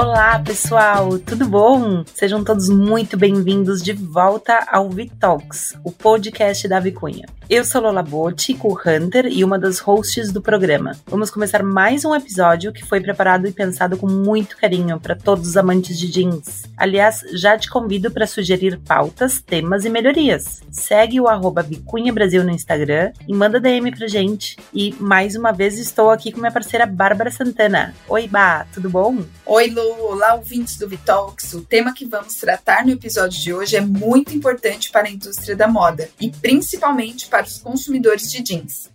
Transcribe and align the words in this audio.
Olá, 0.00 0.38
pessoal, 0.38 1.18
tudo 1.18 1.44
bom? 1.48 2.04
Sejam 2.14 2.44
todos 2.44 2.68
muito 2.68 3.16
bem-vindos 3.16 3.82
de 3.82 3.92
volta 3.92 4.64
ao 4.70 4.88
Vitalks, 4.88 5.76
o 5.82 5.90
podcast 5.90 6.68
da 6.68 6.78
Vicunha. 6.78 7.26
Eu 7.50 7.64
sou 7.64 7.80
Lola 7.80 8.02
Botti, 8.02 8.52
co-hunter 8.52 9.26
e 9.26 9.42
uma 9.42 9.58
das 9.58 9.78
hosts 9.78 10.30
do 10.30 10.42
programa. 10.42 10.92
Vamos 11.06 11.30
começar 11.30 11.62
mais 11.62 12.04
um 12.04 12.14
episódio 12.14 12.74
que 12.74 12.84
foi 12.84 13.00
preparado 13.00 13.48
e 13.48 13.52
pensado 13.52 13.96
com 13.96 14.06
muito 14.06 14.54
carinho 14.58 15.00
para 15.00 15.16
todos 15.16 15.48
os 15.48 15.56
amantes 15.56 15.98
de 15.98 16.08
jeans. 16.08 16.64
Aliás, 16.76 17.24
já 17.32 17.56
te 17.56 17.70
convido 17.70 18.10
para 18.10 18.26
sugerir 18.26 18.78
pautas, 18.86 19.40
temas 19.40 19.86
e 19.86 19.88
melhorias. 19.88 20.60
Segue 20.70 21.22
o 21.22 21.26
arroba 21.26 21.62
Vicunha 21.62 22.12
Brasil 22.12 22.44
no 22.44 22.50
Instagram 22.50 23.12
e 23.26 23.32
manda 23.32 23.58
DM 23.58 23.96
pra 23.96 24.06
gente. 24.06 24.58
E 24.74 24.94
mais 25.00 25.34
uma 25.34 25.50
vez 25.50 25.78
estou 25.78 26.10
aqui 26.10 26.30
com 26.30 26.40
minha 26.40 26.52
parceira 26.52 26.84
Bárbara 26.84 27.30
Santana. 27.30 27.94
Oi, 28.10 28.28
Bá, 28.28 28.66
tudo 28.74 28.90
bom? 28.90 29.24
Oi, 29.46 29.70
Lu, 29.70 29.87
olá, 29.96 30.34
ouvintes 30.34 30.76
do 30.76 30.88
Vitalks. 30.88 31.54
O 31.54 31.62
tema 31.62 31.94
que 31.94 32.06
vamos 32.06 32.34
tratar 32.34 32.84
no 32.84 32.92
episódio 32.92 33.40
de 33.40 33.52
hoje 33.52 33.76
é 33.76 33.80
muito 33.80 34.34
importante 34.34 34.90
para 34.90 35.08
a 35.08 35.10
indústria 35.10 35.56
da 35.56 35.66
moda 35.66 36.08
e 36.20 36.30
principalmente 36.30 37.28
para 37.28 37.46
os 37.46 37.58
consumidores 37.58 38.30
de 38.30 38.42
jeans. 38.42 38.90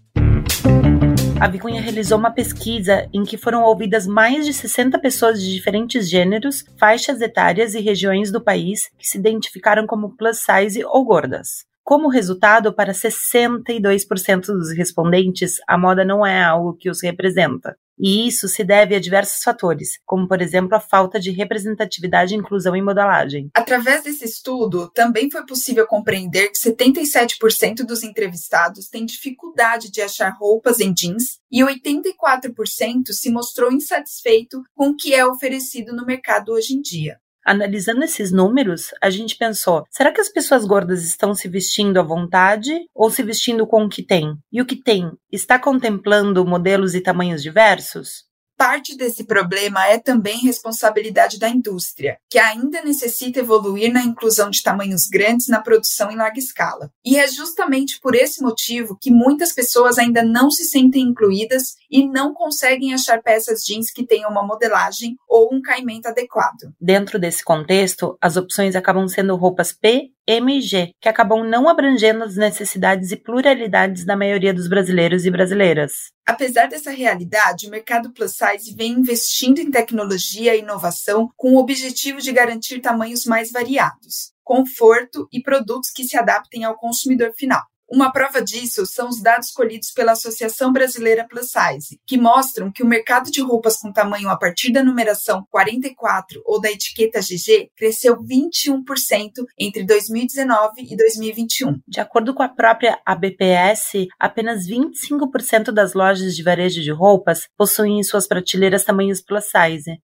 A 1.40 1.48
Vicunha 1.48 1.82
realizou 1.82 2.18
uma 2.18 2.32
pesquisa 2.32 3.10
em 3.12 3.24
que 3.24 3.38
foram 3.38 3.64
ouvidas 3.64 4.08
mais 4.08 4.46
de 4.46 4.54
60 4.54 4.98
pessoas 5.00 5.42
de 5.42 5.54
diferentes 5.54 6.10
gêneros, 6.10 6.64
faixas 6.78 7.20
etárias 7.22 7.74
e 7.74 7.82
regiões 7.82 8.32
do 8.32 8.42
país 8.42 8.90
que 8.98 9.08
se 9.08 9.18
identificaram 9.18 9.86
como 9.86 10.16
plus 10.16 10.40
size 10.40 10.86
ou 10.86 11.04
gordas. 11.04 11.66
Como 11.84 12.08
resultado, 12.08 12.72
para 12.72 12.94
62% 12.94 14.46
dos 14.46 14.72
respondentes, 14.72 15.56
a 15.68 15.78
moda 15.78 16.06
não 16.06 16.26
é 16.26 16.42
algo 16.42 16.78
que 16.78 16.90
os 16.90 17.04
representa. 17.04 17.76
E 18.00 18.28
isso 18.28 18.48
se 18.48 18.64
deve 18.64 18.96
a 18.96 19.00
diversos 19.00 19.44
fatores, 19.44 20.00
como 20.06 20.28
por 20.28 20.42
exemplo 20.42 20.76
a 20.76 20.80
falta 20.80 21.20
de 21.20 21.32
representatividade 21.32 22.34
e 22.34 22.38
inclusão 22.38 22.76
em 22.76 22.82
modelagem. 22.82 23.50
Através 23.54 24.04
desse 24.04 24.26
estudo, 24.26 24.90
também 24.94 25.30
foi 25.30 25.46
possível 25.46 25.86
compreender 25.88 26.50
que 26.50 26.58
77% 26.58 27.86
dos 27.86 28.04
entrevistados 28.04 28.88
têm 28.88 29.06
dificuldade 29.06 29.92
de 29.92 30.02
achar 30.02 30.36
roupas 30.40 30.80
em 30.80 30.94
jeans 30.94 31.40
e 31.52 31.62
84% 31.62 33.12
se 33.12 33.32
mostrou 33.32 33.72
insatisfeito 33.72 34.62
com 34.74 34.90
o 34.90 34.96
que 34.96 35.14
é 35.14 35.26
oferecido 35.26 35.96
no 35.96 36.06
mercado 36.06 36.52
hoje 36.52 36.74
em 36.74 36.82
dia. 36.82 37.18
Analisando 37.46 38.04
esses 38.04 38.32
números, 38.32 38.94
a 39.02 39.10
gente 39.10 39.36
pensou: 39.36 39.86
será 39.90 40.12
que 40.12 40.22
as 40.22 40.30
pessoas 40.30 40.66
gordas 40.66 41.04
estão 41.04 41.34
se 41.34 41.48
vestindo 41.48 42.00
à 42.00 42.04
vontade 42.04 42.72
ou 42.94 43.10
se 43.10 43.22
vestindo 43.22 43.68
com 43.68 43.84
o 43.84 43.90
que 43.90 44.02
tem? 44.02 44.36
E 44.52 44.62
o 44.62 44.66
que 44.66 44.76
tem 44.76 45.12
está 45.32 45.60
contemplando 45.60 46.46
modelos 46.46 46.96
e 46.96 47.02
tamanhos 47.02 47.44
diversos? 47.44 48.26
Parte 48.56 48.96
desse 48.96 49.26
problema 49.26 49.86
é 49.88 49.98
também 49.98 50.38
responsabilidade 50.38 51.40
da 51.40 51.50
indústria, 51.50 52.18
que 52.30 52.38
ainda 52.38 52.82
necessita 52.84 53.40
evoluir 53.40 53.92
na 53.92 54.04
inclusão 54.04 54.50
de 54.50 54.62
tamanhos 54.62 55.08
grandes 55.08 55.48
na 55.48 55.60
produção 55.60 56.12
em 56.12 56.16
larga 56.16 56.40
escala. 56.40 56.92
E 57.04 57.18
é 57.18 57.28
justamente 57.28 58.00
por 58.00 58.16
esse 58.16 58.42
motivo 58.42 58.98
que 59.02 59.12
muitas 59.12 59.52
pessoas 59.52 59.98
ainda 59.98 60.24
não 60.24 60.52
se 60.52 60.66
sentem 60.66 61.02
incluídas 61.02 61.76
e 61.90 62.08
não 62.08 62.34
conseguem 62.34 62.94
achar 62.94 63.22
peças 63.22 63.64
jeans 63.64 63.92
que 63.92 64.06
tenham 64.06 64.30
uma 64.30 64.46
modelagem 64.46 65.16
ou 65.34 65.50
um 65.52 65.60
caimento 65.60 66.08
adequado. 66.08 66.76
Dentro 66.80 67.18
desse 67.18 67.44
contexto, 67.44 68.16
as 68.22 68.38
opções 68.38 68.76
acabam 68.76 69.08
sendo 69.08 69.36
roupas 69.36 69.74
P 69.74 70.12
MG, 70.28 70.92
que 71.02 71.10
acabam 71.10 71.44
não 71.44 71.68
abrangendo 71.68 72.24
as 72.24 72.36
necessidades 72.36 73.12
e 73.12 73.18
pluralidades 73.18 74.06
da 74.06 74.16
maioria 74.16 74.54
dos 74.54 74.70
brasileiros 74.70 75.26
e 75.26 75.32
brasileiras. 75.32 75.92
Apesar 76.24 76.68
dessa 76.68 76.92
realidade, 76.92 77.66
o 77.66 77.72
mercado 77.72 78.14
plus 78.14 78.34
size 78.36 78.76
vem 78.76 78.92
investindo 78.92 79.60
em 79.60 79.72
tecnologia 79.72 80.56
e 80.56 80.60
inovação 80.60 81.28
com 81.36 81.56
o 81.56 81.58
objetivo 81.58 82.20
de 82.20 82.32
garantir 82.32 82.80
tamanhos 82.80 83.26
mais 83.26 83.52
variados, 83.52 84.34
conforto 84.44 85.28
e 85.34 85.42
produtos 85.42 85.90
que 85.90 86.04
se 86.04 86.16
adaptem 86.16 86.64
ao 86.64 86.78
consumidor 86.78 87.34
final. 87.36 87.64
Uma 87.94 88.12
prova 88.12 88.42
disso 88.42 88.88
são 88.88 89.08
os 89.08 89.22
dados 89.22 89.52
colhidos 89.52 89.92
pela 89.92 90.14
Associação 90.14 90.74
Brasileira 90.74 91.28
Plus 91.30 91.52
Size, 91.52 92.00
que 92.08 92.18
mostram 92.18 92.72
que 92.72 92.82
o 92.82 92.88
mercado 92.88 93.30
de 93.30 93.40
roupas 93.40 93.78
com 93.78 93.94
tamanho 93.94 94.30
a 94.30 94.36
partir 94.36 94.74
da 94.74 94.84
numeração 94.84 95.46
44 95.52 96.42
ou 96.44 96.60
da 96.60 96.72
etiqueta 96.72 97.20
GG 97.20 97.70
cresceu 97.78 98.18
21% 98.18 99.30
entre 99.60 99.86
2019 99.86 100.88
e 100.90 100.98
2021. 100.98 101.80
De 101.88 102.00
acordo 102.00 102.34
com 102.34 102.42
a 102.42 102.50
própria 102.50 103.00
ABPS, 103.06 104.08
apenas 104.20 104.66
25% 104.68 105.72
das 105.72 105.94
lojas 105.94 106.36
de 106.36 106.42
varejo 106.42 106.82
de 106.82 106.92
roupas 106.92 107.48
possuem 107.56 108.00
em 108.00 108.04
suas 108.04 108.26
prateleiras 108.26 108.84
tamanhos 108.84 109.22
plus 109.22 109.46
size. 109.46 110.00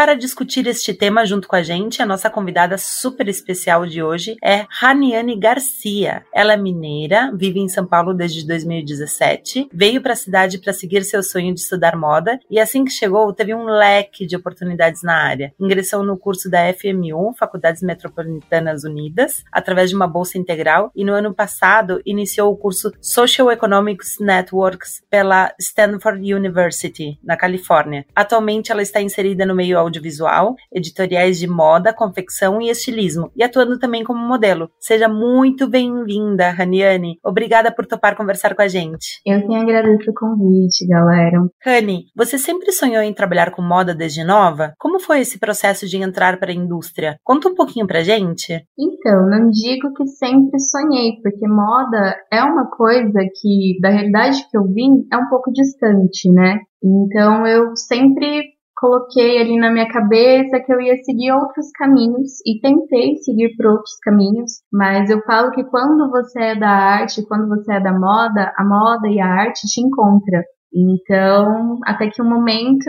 Para 0.00 0.14
discutir 0.14 0.66
este 0.66 0.94
tema 0.94 1.26
junto 1.26 1.46
com 1.46 1.54
a 1.54 1.62
gente, 1.62 2.00
a 2.00 2.06
nossa 2.06 2.30
convidada 2.30 2.78
super 2.78 3.28
especial 3.28 3.84
de 3.84 4.02
hoje 4.02 4.34
é 4.42 4.64
Raniane 4.70 5.38
Garcia. 5.38 6.24
Ela 6.32 6.54
é 6.54 6.56
mineira, 6.56 7.30
vive 7.34 7.60
em 7.60 7.68
São 7.68 7.84
Paulo 7.84 8.14
desde 8.14 8.46
2017, 8.46 9.68
veio 9.70 10.00
para 10.00 10.14
a 10.14 10.16
cidade 10.16 10.56
para 10.56 10.72
seguir 10.72 11.04
seu 11.04 11.22
sonho 11.22 11.52
de 11.52 11.60
estudar 11.60 11.98
moda 11.98 12.40
e 12.50 12.58
assim 12.58 12.82
que 12.82 12.90
chegou 12.90 13.30
teve 13.34 13.54
um 13.54 13.64
leque 13.64 14.24
de 14.24 14.34
oportunidades 14.34 15.02
na 15.02 15.22
área. 15.22 15.52
Ingressou 15.60 16.02
no 16.02 16.16
curso 16.16 16.48
da 16.48 16.72
FMU, 16.72 17.34
Faculdades 17.38 17.82
Metropolitanas 17.82 18.84
Unidas, 18.84 19.44
através 19.52 19.90
de 19.90 19.96
uma 19.96 20.08
bolsa 20.08 20.38
integral 20.38 20.90
e 20.96 21.04
no 21.04 21.12
ano 21.12 21.34
passado 21.34 22.00
iniciou 22.06 22.50
o 22.50 22.56
curso 22.56 22.90
Social 23.02 23.50
Economics 23.50 24.16
Networks 24.18 25.02
pela 25.10 25.52
Stanford 25.60 26.32
University, 26.32 27.18
na 27.22 27.36
Califórnia. 27.36 28.06
Atualmente 28.16 28.72
ela 28.72 28.80
está 28.80 29.02
inserida 29.02 29.44
no 29.44 29.54
meio 29.54 29.78
audiovisual, 29.90 30.54
editoriais 30.72 31.38
de 31.38 31.48
moda, 31.48 31.92
confecção 31.92 32.62
e 32.62 32.70
estilismo, 32.70 33.30
e 33.36 33.42
atuando 33.42 33.78
também 33.78 34.04
como 34.04 34.26
modelo. 34.26 34.70
Seja 34.78 35.08
muito 35.08 35.68
bem-vinda, 35.68 36.50
Raniane. 36.50 37.18
Obrigada 37.24 37.74
por 37.74 37.86
topar 37.86 38.16
conversar 38.16 38.54
com 38.54 38.62
a 38.62 38.68
gente. 38.68 39.20
Eu 39.26 39.46
que 39.46 39.54
agradeço 39.54 40.10
o 40.10 40.14
convite, 40.14 40.86
galera. 40.86 41.38
Rani, 41.64 42.04
você 42.16 42.38
sempre 42.38 42.72
sonhou 42.72 43.02
em 43.02 43.12
trabalhar 43.12 43.50
com 43.50 43.62
moda 43.62 43.94
desde 43.94 44.24
nova? 44.24 44.72
Como 44.78 45.00
foi 45.00 45.20
esse 45.20 45.38
processo 45.38 45.86
de 45.86 45.96
entrar 45.96 46.38
para 46.38 46.52
a 46.52 46.54
indústria? 46.54 47.16
Conta 47.24 47.48
um 47.48 47.54
pouquinho 47.54 47.86
pra 47.86 48.02
gente. 48.02 48.64
Então, 48.78 49.28
não 49.28 49.50
digo 49.50 49.92
que 49.94 50.06
sempre 50.06 50.58
sonhei, 50.60 51.20
porque 51.22 51.46
moda 51.48 52.16
é 52.32 52.42
uma 52.42 52.70
coisa 52.70 53.18
que, 53.40 53.78
da 53.80 53.90
realidade 53.90 54.46
que 54.50 54.56
eu 54.56 54.64
vim, 54.64 55.06
é 55.12 55.16
um 55.16 55.28
pouco 55.28 55.50
distante, 55.52 56.30
né? 56.30 56.60
Então 56.82 57.46
eu 57.46 57.76
sempre 57.76 58.54
coloquei 58.80 59.38
ali 59.38 59.58
na 59.58 59.70
minha 59.70 59.86
cabeça 59.88 60.58
que 60.64 60.72
eu 60.72 60.80
ia 60.80 60.96
seguir 61.04 61.30
outros 61.32 61.70
caminhos 61.72 62.40
e 62.46 62.58
tentei 62.60 63.16
seguir 63.16 63.54
por 63.56 63.66
outros 63.66 63.96
caminhos, 64.02 64.52
mas 64.72 65.10
eu 65.10 65.20
falo 65.22 65.50
que 65.50 65.62
quando 65.64 66.10
você 66.10 66.40
é 66.40 66.58
da 66.58 66.70
arte, 66.70 67.26
quando 67.26 67.48
você 67.48 67.74
é 67.74 67.80
da 67.80 67.92
moda, 67.92 68.52
a 68.56 68.64
moda 68.64 69.08
e 69.08 69.20
a 69.20 69.26
arte 69.26 69.66
te 69.68 69.80
encontram. 69.80 70.40
Então, 70.72 71.78
até 71.84 72.08
que 72.08 72.22
um 72.22 72.28
momento 72.28 72.88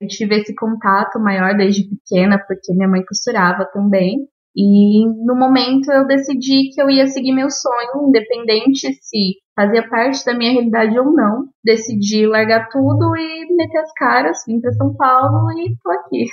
eu 0.00 0.08
tive 0.08 0.36
esse 0.36 0.54
contato 0.54 1.18
maior 1.20 1.56
desde 1.56 1.88
pequena, 1.88 2.38
porque 2.46 2.74
minha 2.74 2.88
mãe 2.88 3.04
costurava 3.04 3.64
também. 3.72 4.18
E 4.56 5.06
no 5.24 5.36
momento 5.36 5.90
eu 5.92 6.06
decidi 6.06 6.70
que 6.74 6.82
eu 6.82 6.90
ia 6.90 7.06
seguir 7.06 7.32
meu 7.32 7.48
sonho, 7.48 8.08
independente 8.08 8.92
se 9.00 9.36
fazia 9.60 9.86
parte 9.86 10.24
da 10.24 10.34
minha 10.34 10.52
realidade 10.52 10.98
ou 10.98 11.12
não. 11.12 11.44
Decidi 11.62 12.26
largar 12.26 12.68
tudo 12.70 13.14
e 13.14 13.54
meter 13.54 13.78
as 13.78 13.92
caras, 13.92 14.42
vim 14.46 14.58
para 14.58 14.72
São 14.72 14.94
Paulo 14.94 15.50
e 15.52 15.76
tô 15.82 15.90
aqui. 15.90 16.26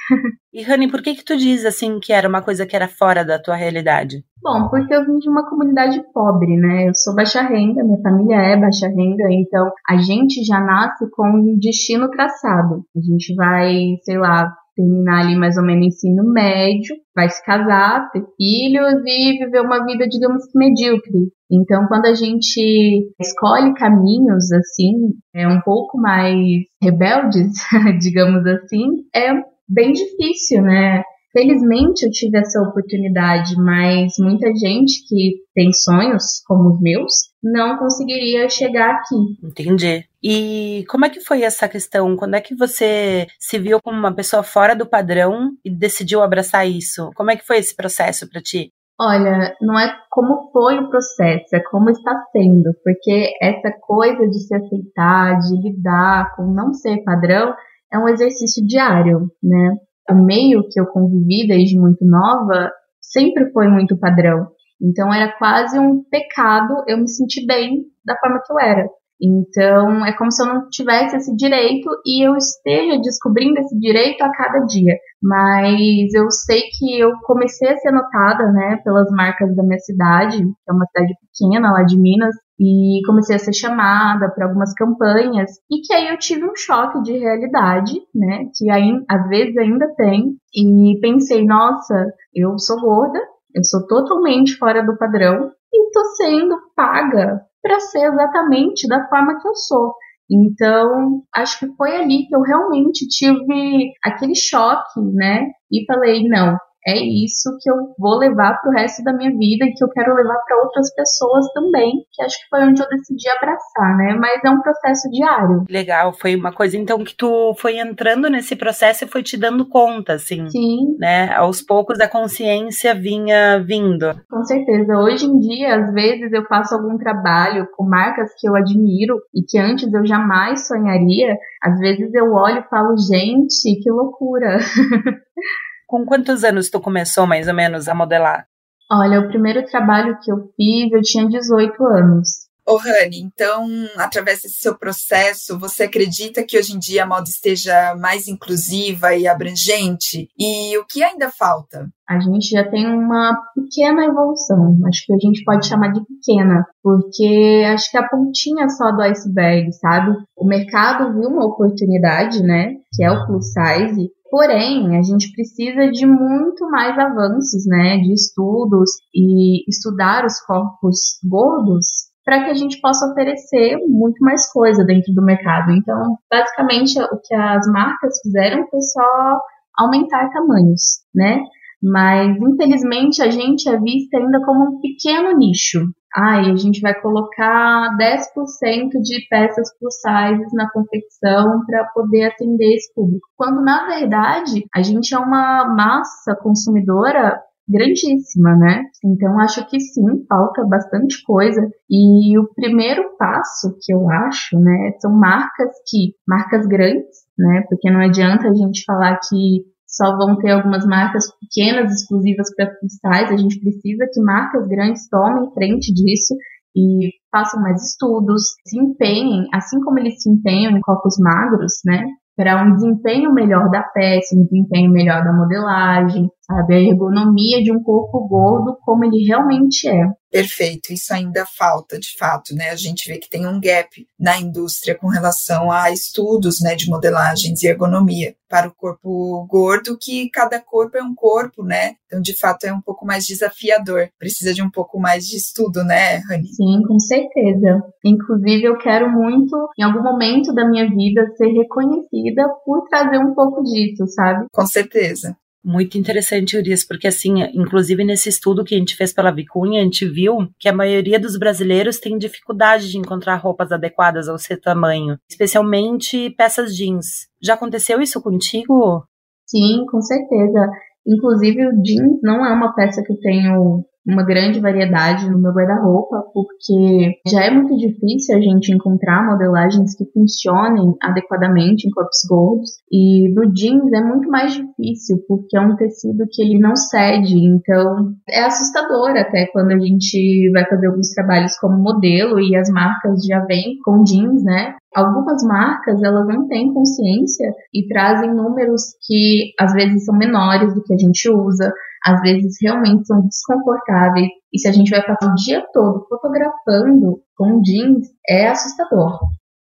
E 0.53 0.63
Rani, 0.63 0.89
por 0.89 1.01
que 1.01 1.13
que 1.13 1.25
tu 1.25 1.37
diz 1.37 1.65
assim 1.65 1.99
que 1.99 2.13
era 2.13 2.27
uma 2.27 2.41
coisa 2.41 2.65
que 2.65 2.75
era 2.75 2.87
fora 2.87 3.23
da 3.23 3.37
tua 3.37 3.55
realidade? 3.55 4.23
Bom, 4.41 4.69
porque 4.69 4.95
eu 4.95 5.05
vim 5.05 5.19
de 5.19 5.29
uma 5.29 5.47
comunidade 5.47 6.01
pobre, 6.13 6.55
né? 6.55 6.87
Eu 6.87 6.95
sou 6.95 7.13
baixa 7.13 7.41
renda, 7.41 7.83
minha 7.83 8.01
família 8.01 8.37
é 8.37 8.55
baixa 8.55 8.87
renda, 8.87 9.25
então 9.29 9.69
a 9.87 9.97
gente 9.97 10.43
já 10.43 10.59
nasce 10.59 11.09
com 11.11 11.27
um 11.27 11.59
destino 11.59 12.09
traçado. 12.09 12.85
A 12.95 12.99
gente 12.99 13.35
vai, 13.35 13.97
sei 14.03 14.17
lá, 14.17 14.51
terminar 14.77 15.25
ali 15.25 15.35
mais 15.35 15.57
ou 15.57 15.65
menos 15.65 15.87
ensino 15.87 16.23
médio, 16.31 16.95
vai 17.15 17.27
se 17.29 17.43
casar, 17.43 18.09
ter 18.11 18.21
filhos 18.37 19.01
e 19.05 19.43
viver 19.43 19.61
uma 19.61 19.83
vida, 19.83 20.07
digamos 20.07 20.45
que 20.45 20.57
medíocre. 20.57 21.31
Então, 21.51 21.87
quando 21.87 22.05
a 22.05 22.13
gente 22.13 23.09
escolhe 23.19 23.73
caminhos 23.73 24.51
assim, 24.51 24.93
é 25.33 25.47
um 25.47 25.59
pouco 25.61 25.97
mais 25.99 26.35
rebeldes, 26.81 27.53
digamos 27.99 28.45
assim, 28.45 28.85
é 29.15 29.33
bem 29.67 29.91
difícil, 29.91 30.61
né? 30.61 31.01
Felizmente 31.33 32.05
eu 32.05 32.11
tive 32.11 32.37
essa 32.39 32.61
oportunidade, 32.61 33.55
mas 33.57 34.13
muita 34.19 34.47
gente 34.55 35.05
que 35.07 35.35
tem 35.53 35.71
sonhos 35.73 36.41
como 36.47 36.73
os 36.73 36.81
meus 36.81 37.13
não 37.51 37.77
conseguiria 37.77 38.49
chegar 38.49 38.95
aqui. 38.95 39.15
Entendi. 39.43 40.05
E 40.23 40.85
como 40.89 41.05
é 41.05 41.09
que 41.09 41.21
foi 41.21 41.43
essa 41.43 41.67
questão? 41.67 42.15
Quando 42.15 42.35
é 42.35 42.41
que 42.41 42.55
você 42.55 43.27
se 43.39 43.57
viu 43.59 43.79
como 43.81 43.97
uma 43.97 44.13
pessoa 44.13 44.43
fora 44.43 44.75
do 44.75 44.85
padrão 44.85 45.51
e 45.63 45.69
decidiu 45.69 46.21
abraçar 46.21 46.67
isso? 46.67 47.11
Como 47.15 47.31
é 47.31 47.35
que 47.35 47.45
foi 47.45 47.57
esse 47.57 47.75
processo 47.75 48.29
para 48.29 48.41
ti? 48.41 48.71
Olha, 48.99 49.55
não 49.61 49.79
é 49.79 49.95
como 50.09 50.49
foi 50.51 50.79
o 50.79 50.89
processo, 50.89 51.55
é 51.55 51.59
como 51.59 51.91
está 51.91 52.19
sendo, 52.31 52.71
porque 52.83 53.31
essa 53.39 53.71
coisa 53.79 54.27
de 54.27 54.39
se 54.39 54.55
aceitar, 54.55 55.37
de 55.37 55.55
lidar 55.61 56.35
com 56.35 56.51
não 56.51 56.73
ser 56.73 57.03
padrão, 57.03 57.53
é 57.93 57.99
um 57.99 58.09
exercício 58.09 58.65
diário, 58.65 59.31
né? 59.43 59.75
O 60.09 60.15
meio 60.15 60.67
que 60.67 60.79
eu 60.79 60.87
convivi 60.87 61.47
desde 61.47 61.79
muito 61.79 62.03
nova 62.03 62.71
sempre 62.99 63.51
foi 63.51 63.67
muito 63.67 63.99
padrão. 63.99 64.47
Então 64.81 65.13
era 65.13 65.31
quase 65.37 65.79
um 65.79 66.03
pecado 66.03 66.83
eu 66.87 66.97
me 66.97 67.07
sentir 67.09 67.45
bem 67.45 67.85
da 68.05 68.17
forma 68.17 68.41
que 68.45 68.53
eu 68.53 68.59
era. 68.59 68.87
Então, 69.19 70.05
é 70.05 70.13
como 70.15 70.31
se 70.31 70.43
eu 70.43 70.47
não 70.47 70.69
tivesse 70.69 71.15
esse 71.15 71.35
direito 71.35 71.89
e 72.05 72.25
eu 72.27 72.35
esteja 72.35 72.99
descobrindo 72.99 73.59
esse 73.59 73.77
direito 73.79 74.21
a 74.21 74.31
cada 74.31 74.59
dia. 74.65 74.95
Mas 75.21 76.13
eu 76.13 76.29
sei 76.29 76.61
que 76.77 76.99
eu 76.99 77.11
comecei 77.23 77.67
a 77.69 77.77
ser 77.77 77.91
notada, 77.91 78.51
né, 78.51 78.79
pelas 78.83 79.09
marcas 79.09 79.55
da 79.55 79.63
minha 79.63 79.79
cidade, 79.79 80.37
que 80.37 80.69
é 80.69 80.71
uma 80.71 80.85
cidade 80.85 81.13
pequena 81.33 81.71
lá 81.71 81.81
de 81.83 81.97
Minas, 81.99 82.35
e 82.59 83.01
comecei 83.07 83.35
a 83.35 83.39
ser 83.39 83.53
chamada 83.53 84.29
para 84.29 84.45
algumas 84.45 84.73
campanhas 84.73 85.51
e 85.69 85.81
que 85.81 85.93
aí 85.93 86.09
eu 86.09 86.17
tive 86.17 86.43
um 86.43 86.55
choque 86.55 87.01
de 87.03 87.17
realidade, 87.17 87.93
né, 88.13 88.45
que 88.55 88.69
aí, 88.69 88.91
às 89.09 89.27
vezes 89.29 89.57
ainda 89.57 89.87
tem, 89.95 90.35
e 90.55 90.99
pensei, 90.99 91.43
nossa, 91.45 92.05
eu 92.35 92.57
sou 92.59 92.79
gorda, 92.81 93.19
eu 93.57 93.63
sou 93.63 93.87
totalmente 93.87 94.55
fora 94.57 94.85
do 94.85 94.95
padrão 94.97 95.51
e 95.73 95.91
tô 95.91 96.05
sendo 96.15 96.55
paga 96.75 97.41
para 97.61 97.79
ser 97.79 98.05
exatamente 98.05 98.87
da 98.87 99.07
forma 99.09 99.39
que 99.41 99.47
eu 99.47 99.55
sou. 99.55 99.93
Então, 100.29 101.23
acho 101.35 101.59
que 101.59 101.75
foi 101.75 101.95
ali 101.95 102.27
que 102.27 102.35
eu 102.35 102.41
realmente 102.41 103.07
tive 103.07 103.91
aquele 104.03 104.35
choque, 104.35 104.99
né? 104.99 105.47
E 105.71 105.85
falei, 105.85 106.27
não, 106.27 106.55
é 106.87 106.95
isso 106.97 107.57
que 107.61 107.69
eu 107.69 107.75
vou 107.99 108.17
levar 108.17 108.61
para 108.61 108.69
o 108.69 108.73
resto 108.73 109.03
da 109.03 109.11
minha 109.11 109.29
vida 109.29 109.65
e 109.65 109.73
que 109.73 109.83
eu 109.83 109.89
quero 109.89 110.15
levar 110.15 110.37
para 110.47 110.63
outras 110.63 110.93
pessoas 110.95 111.45
também, 111.53 111.91
que 112.13 112.23
acho 112.23 112.39
que 112.39 112.47
foi 112.49 112.63
onde 112.63 112.81
eu 112.81 112.87
decidi 112.87 113.27
abraçar, 113.29 113.97
né? 113.97 114.17
Mas 114.17 114.41
é 114.45 114.49
um 114.49 114.61
processo 114.61 115.09
diário. 115.09 115.65
Legal, 115.69 116.13
foi 116.13 116.33
uma 116.35 116.53
coisa 116.53 116.77
então 116.77 117.03
que 117.03 117.13
tu 117.13 117.53
foi 117.59 117.77
entrando 117.77 118.29
nesse 118.29 118.55
processo 118.55 119.03
e 119.03 119.07
foi 119.07 119.21
te 119.21 119.35
dando 119.35 119.67
conta, 119.67 120.13
assim. 120.13 120.49
Sim. 120.49 120.95
Né? 120.97 121.33
Aos 121.35 121.61
poucos 121.61 121.99
a 121.99 122.07
consciência 122.07 122.95
vinha 122.95 123.59
vindo. 123.59 124.13
Com 124.29 124.43
certeza. 124.45 124.97
Hoje 124.97 125.25
em 125.25 125.39
dia, 125.39 125.75
às 125.75 125.93
vezes 125.93 126.31
eu 126.31 126.45
faço 126.45 126.73
algum 126.73 126.97
trabalho 126.97 127.67
com 127.75 127.83
marcas 127.83 128.31
que 128.39 128.47
eu 128.47 128.55
admiro 128.55 129.19
e 129.35 129.41
que 129.41 129.59
antes 129.59 129.91
eu 129.91 130.05
jamais 130.05 130.65
sonharia. 130.67 131.37
Às 131.61 131.77
vezes 131.79 132.13
eu 132.13 132.31
olho 132.31 132.59
e 132.59 132.69
falo, 132.69 132.95
gente, 132.97 133.77
que 133.83 133.91
loucura. 133.91 134.59
Com 135.87 136.05
quantos 136.05 136.43
anos 136.43 136.69
tu 136.69 136.81
começou 136.81 137.25
mais 137.25 137.47
ou 137.47 137.53
menos 137.53 137.87
a 137.87 137.95
modelar? 137.95 138.45
Olha, 138.91 139.21
o 139.21 139.27
primeiro 139.29 139.65
trabalho 139.65 140.19
que 140.21 140.29
eu 140.29 140.51
fiz, 140.57 140.91
eu 140.91 141.01
tinha 141.01 141.25
18 141.25 141.81
anos. 141.85 142.47
Ô, 142.67 142.75
Rani, 142.75 143.21
então, 143.21 143.65
através 143.95 144.41
desse 144.41 144.59
seu 144.59 144.77
processo, 144.77 145.57
você 145.57 145.83
acredita 145.83 146.43
que 146.43 146.57
hoje 146.57 146.75
em 146.75 146.79
dia 146.79 147.03
a 147.03 147.07
moda 147.07 147.23
esteja 147.23 147.95
mais 147.95 148.27
inclusiva 148.27 149.15
e 149.15 149.25
abrangente? 149.25 150.27
E 150.37 150.77
o 150.77 150.85
que 150.85 151.01
ainda 151.01 151.31
falta? 151.31 151.87
A 152.09 152.19
gente 152.19 152.49
já 152.49 152.69
tem 152.69 152.85
uma 152.85 153.37
pequena 153.55 154.03
evolução, 154.03 154.77
acho 154.85 155.05
que 155.05 155.13
a 155.13 155.17
gente 155.17 155.45
pode 155.45 155.65
chamar 155.65 155.93
de 155.93 156.01
pequena, 156.05 156.65
porque 156.83 157.63
acho 157.73 157.89
que 157.89 157.97
a 157.97 158.07
pontinha 158.07 158.67
só 158.67 158.91
do 158.91 159.01
iceberg, 159.01 159.71
sabe? 159.73 160.17
O 160.35 160.45
mercado 160.45 161.13
viu 161.13 161.29
uma 161.29 161.45
oportunidade, 161.45 162.43
né, 162.43 162.73
que 162.93 163.03
é 163.03 163.09
o 163.09 163.25
plus 163.25 163.45
size, 163.53 164.09
Porém, 164.29 164.97
a 164.97 165.01
gente 165.01 165.31
precisa 165.33 165.89
de 165.89 166.05
muito 166.05 166.69
mais 166.69 166.97
avanços, 166.97 167.65
né, 167.65 167.97
de 167.97 168.13
estudos 168.13 168.91
e 169.13 169.63
estudar 169.69 170.25
os 170.25 170.39
corpos 170.41 171.19
gordos 171.23 172.07
para 172.25 172.43
que 172.43 172.51
a 172.51 172.53
gente 172.53 172.81
possa 172.81 173.09
oferecer 173.09 173.77
muito 173.87 174.19
mais 174.19 174.51
coisa 174.51 174.83
dentro 174.83 175.13
do 175.13 175.23
mercado. 175.23 175.71
Então, 175.71 176.17
basicamente, 176.29 176.99
o 177.01 177.21
que 177.23 177.33
as 177.33 177.65
marcas 177.71 178.19
fizeram 178.21 178.67
foi 178.69 178.81
só 178.81 179.39
aumentar 179.77 180.29
tamanhos, 180.31 180.99
né? 181.15 181.39
Mas, 181.81 182.35
infelizmente, 182.37 183.21
a 183.21 183.29
gente 183.29 183.69
é 183.69 183.79
vista 183.79 184.17
ainda 184.17 184.39
como 184.43 184.77
um 184.77 184.79
pequeno 184.79 185.37
nicho. 185.37 185.79
Ai, 186.15 186.49
ah, 186.49 186.53
a 186.53 186.55
gente 186.55 186.81
vai 186.81 186.99
colocar 186.99 187.95
10% 187.97 188.89
de 189.03 189.27
peças 189.29 189.69
plus 189.77 189.93
sizes 190.01 190.51
na 190.53 190.69
confecção 190.71 191.61
para 191.65 191.85
poder 191.93 192.23
atender 192.23 192.75
esse 192.75 192.91
público. 192.93 193.27
Quando, 193.35 193.61
na 193.61 193.85
verdade, 193.85 194.65
a 194.73 194.81
gente 194.81 195.13
é 195.13 195.19
uma 195.19 195.65
massa 195.75 196.35
consumidora 196.41 197.39
grandíssima, 197.69 198.55
né? 198.55 198.83
Então 199.03 199.39
acho 199.39 199.67
que 199.67 199.79
sim, 199.79 200.25
falta 200.27 200.65
bastante 200.65 201.21
coisa. 201.23 201.69
E 201.89 202.39
o 202.39 202.47
primeiro 202.55 203.15
passo 203.19 203.77
que 203.81 203.93
eu 203.93 204.09
acho, 204.09 204.57
né, 204.57 204.93
são 204.99 205.11
marcas 205.11 205.69
que, 205.87 206.15
marcas 206.27 206.65
grandes, 206.65 207.27
né? 207.37 207.63
Porque 207.69 207.91
não 207.91 207.99
adianta 207.99 208.47
a 208.47 208.53
gente 208.53 208.83
falar 208.85 209.19
que 209.19 209.65
só 209.97 210.15
vão 210.15 210.37
ter 210.37 210.51
algumas 210.51 210.85
marcas 210.85 211.25
pequenas 211.39 211.91
exclusivas 211.91 212.53
para 212.55 212.71
freestyles, 212.77 213.31
a 213.31 213.37
gente 213.37 213.59
precisa 213.59 214.07
que 214.13 214.21
marcas 214.21 214.67
grandes 214.67 215.09
tomem 215.09 215.51
frente 215.53 215.91
disso 215.91 216.35
e 216.75 217.09
façam 217.31 217.59
mais 217.59 217.81
estudos, 217.83 218.43
se 218.65 218.79
empenhem, 218.79 219.47
assim 219.51 219.81
como 219.81 219.97
eles 219.97 220.21
se 220.21 220.29
empenham 220.29 220.77
em 220.77 220.81
corpos 220.81 221.15
magros, 221.19 221.73
né, 221.83 222.05
para 222.35 222.63
um 222.63 222.75
desempenho 222.75 223.33
melhor 223.33 223.71
da 223.71 223.81
peça, 223.81 224.35
um 224.35 224.43
desempenho 224.43 224.91
melhor 224.91 225.23
da 225.23 225.33
modelagem, 225.33 226.29
sabe? 226.47 226.75
A 226.75 226.79
ergonomia 226.79 227.61
de 227.61 227.71
um 227.71 227.83
corpo 227.83 228.27
gordo 228.27 228.77
como 228.83 229.03
ele 229.05 229.25
realmente 229.25 229.87
é. 229.87 230.11
Perfeito, 230.31 230.91
isso 230.91 231.13
ainda 231.13 231.45
falta, 231.45 231.97
de 231.97 232.15
fato, 232.17 232.53
né? 232.53 232.69
A 232.69 232.75
gente 232.75 233.09
vê 233.09 233.17
que 233.17 233.29
tem 233.29 233.47
um 233.47 233.59
gap 233.59 234.05
na 234.19 234.39
indústria 234.39 234.93
com 234.93 235.07
relação 235.07 235.71
a 235.71 235.89
estudos, 235.89 236.61
né, 236.61 236.75
de 236.75 236.89
modelagens 236.89 237.63
e 237.63 237.67
ergonomia 237.67 238.35
para 238.49 238.67
o 238.67 238.73
corpo 238.75 239.45
gordo, 239.49 239.97
que 239.99 240.29
cada 240.29 240.59
corpo 240.59 240.97
é 240.97 241.03
um 241.03 241.15
corpo, 241.15 241.63
né? 241.63 241.95
Então, 242.05 242.21
de 242.21 242.37
fato, 242.37 242.65
é 242.65 242.73
um 242.73 242.81
pouco 242.81 243.05
mais 243.05 243.25
desafiador. 243.25 244.09
Precisa 244.19 244.53
de 244.53 244.61
um 244.61 244.69
pouco 244.69 244.99
mais 244.99 245.25
de 245.25 245.37
estudo, 245.37 245.83
né, 245.83 246.17
Rani? 246.29 246.47
Sim, 246.47 246.81
com 246.87 246.99
certeza. 246.99 247.83
Inclusive, 248.05 248.63
eu 248.63 248.77
quero 248.77 249.09
muito, 249.09 249.69
em 249.77 249.83
algum 249.83 250.03
momento 250.03 250.53
da 250.53 250.67
minha 250.67 250.89
vida, 250.89 251.25
ser 251.37 251.47
reconhecida 251.47 252.47
por 252.65 252.87
trazer 252.89 253.17
um 253.17 253.33
pouco 253.33 253.63
disso, 253.63 254.05
sabe? 254.07 254.45
Com 254.51 254.65
certeza. 254.65 255.35
Muito 255.67 255.97
interessante, 255.97 256.55
Urias, 256.55 256.85
porque 256.85 257.07
assim, 257.07 257.41
inclusive 257.53 258.01
nesse 258.01 258.29
estudo 258.29 258.63
que 258.63 258.73
a 258.73 258.77
gente 258.77 258.95
fez 258.95 259.11
pela 259.11 259.33
Vicunha, 259.33 259.81
a 259.81 259.83
gente 259.83 260.07
viu 260.07 260.47
que 260.57 260.69
a 260.69 260.73
maioria 260.73 261.19
dos 261.19 261.37
brasileiros 261.37 261.99
tem 261.99 262.17
dificuldade 262.17 262.89
de 262.89 262.97
encontrar 262.97 263.35
roupas 263.35 263.69
adequadas 263.73 264.29
ao 264.29 264.37
seu 264.37 264.57
tamanho, 264.57 265.19
especialmente 265.29 266.29
peças 266.37 266.73
jeans. 266.73 267.27
Já 267.43 267.55
aconteceu 267.55 267.99
isso 267.99 268.21
contigo? 268.21 269.03
Sim, 269.45 269.85
com 269.91 269.99
certeza. 269.99 270.69
Inclusive 271.05 271.67
o 271.67 271.81
jeans 271.81 272.17
não 272.23 272.45
é 272.45 272.53
uma 272.53 272.73
peça 272.73 273.03
que 273.03 273.11
eu 273.11 273.19
tenho 273.19 273.83
uma 274.07 274.23
grande 274.23 274.59
variedade 274.59 275.29
no 275.29 275.39
meu 275.39 275.51
guarda-roupa, 275.51 276.23
porque 276.33 277.19
já 277.27 277.43
é 277.43 277.51
muito 277.51 277.75
difícil 277.77 278.37
a 278.37 278.41
gente 278.41 278.73
encontrar 278.73 279.25
modelagens 279.25 279.95
que 279.95 280.05
funcionem 280.11 280.93
adequadamente 281.01 281.87
em 281.87 281.91
corpos 281.91 282.19
gordos, 282.27 282.69
e 282.91 283.31
no 283.33 283.51
jeans 283.51 283.91
é 283.93 284.01
muito 284.01 284.29
mais 284.29 284.53
difícil, 284.53 285.17
porque 285.27 285.57
é 285.57 285.61
um 285.61 285.75
tecido 285.75 286.25
que 286.31 286.41
ele 286.41 286.59
não 286.59 286.75
cede, 286.75 287.35
então 287.37 288.13
é 288.29 288.43
assustador 288.43 289.09
até 289.09 289.47
quando 289.47 289.71
a 289.71 289.79
gente 289.79 290.49
vai 290.51 290.65
fazer 290.65 290.87
alguns 290.87 291.09
trabalhos 291.09 291.57
como 291.57 291.77
modelo 291.77 292.39
e 292.39 292.55
as 292.55 292.69
marcas 292.69 293.25
já 293.25 293.43
vêm 293.45 293.77
com 293.83 294.03
jeans, 294.03 294.43
né? 294.43 294.75
Algumas 294.97 295.43
marcas, 295.43 296.01
elas 296.01 296.27
não 296.27 296.47
têm 296.47 296.73
consciência 296.73 297.53
e 297.71 297.87
trazem 297.87 298.33
números 298.33 298.81
que 299.05 299.53
às 299.59 299.71
vezes 299.71 300.05
são 300.05 300.17
menores 300.17 300.73
do 300.73 300.81
que 300.81 300.91
a 300.91 300.97
gente 300.97 301.29
usa, 301.29 301.71
às 302.03 302.19
vezes 302.21 302.55
realmente 302.59 303.05
são 303.05 303.21
desconfortáveis. 303.21 304.27
E 304.51 304.59
se 304.59 304.67
a 304.67 304.71
gente 304.71 304.89
vai 304.89 305.05
passar 305.05 305.31
o 305.31 305.35
dia 305.35 305.63
todo 305.71 306.03
fotografando 306.09 307.21
com 307.37 307.61
jeans, 307.61 308.07
é 308.27 308.47
assustador. 308.47 309.19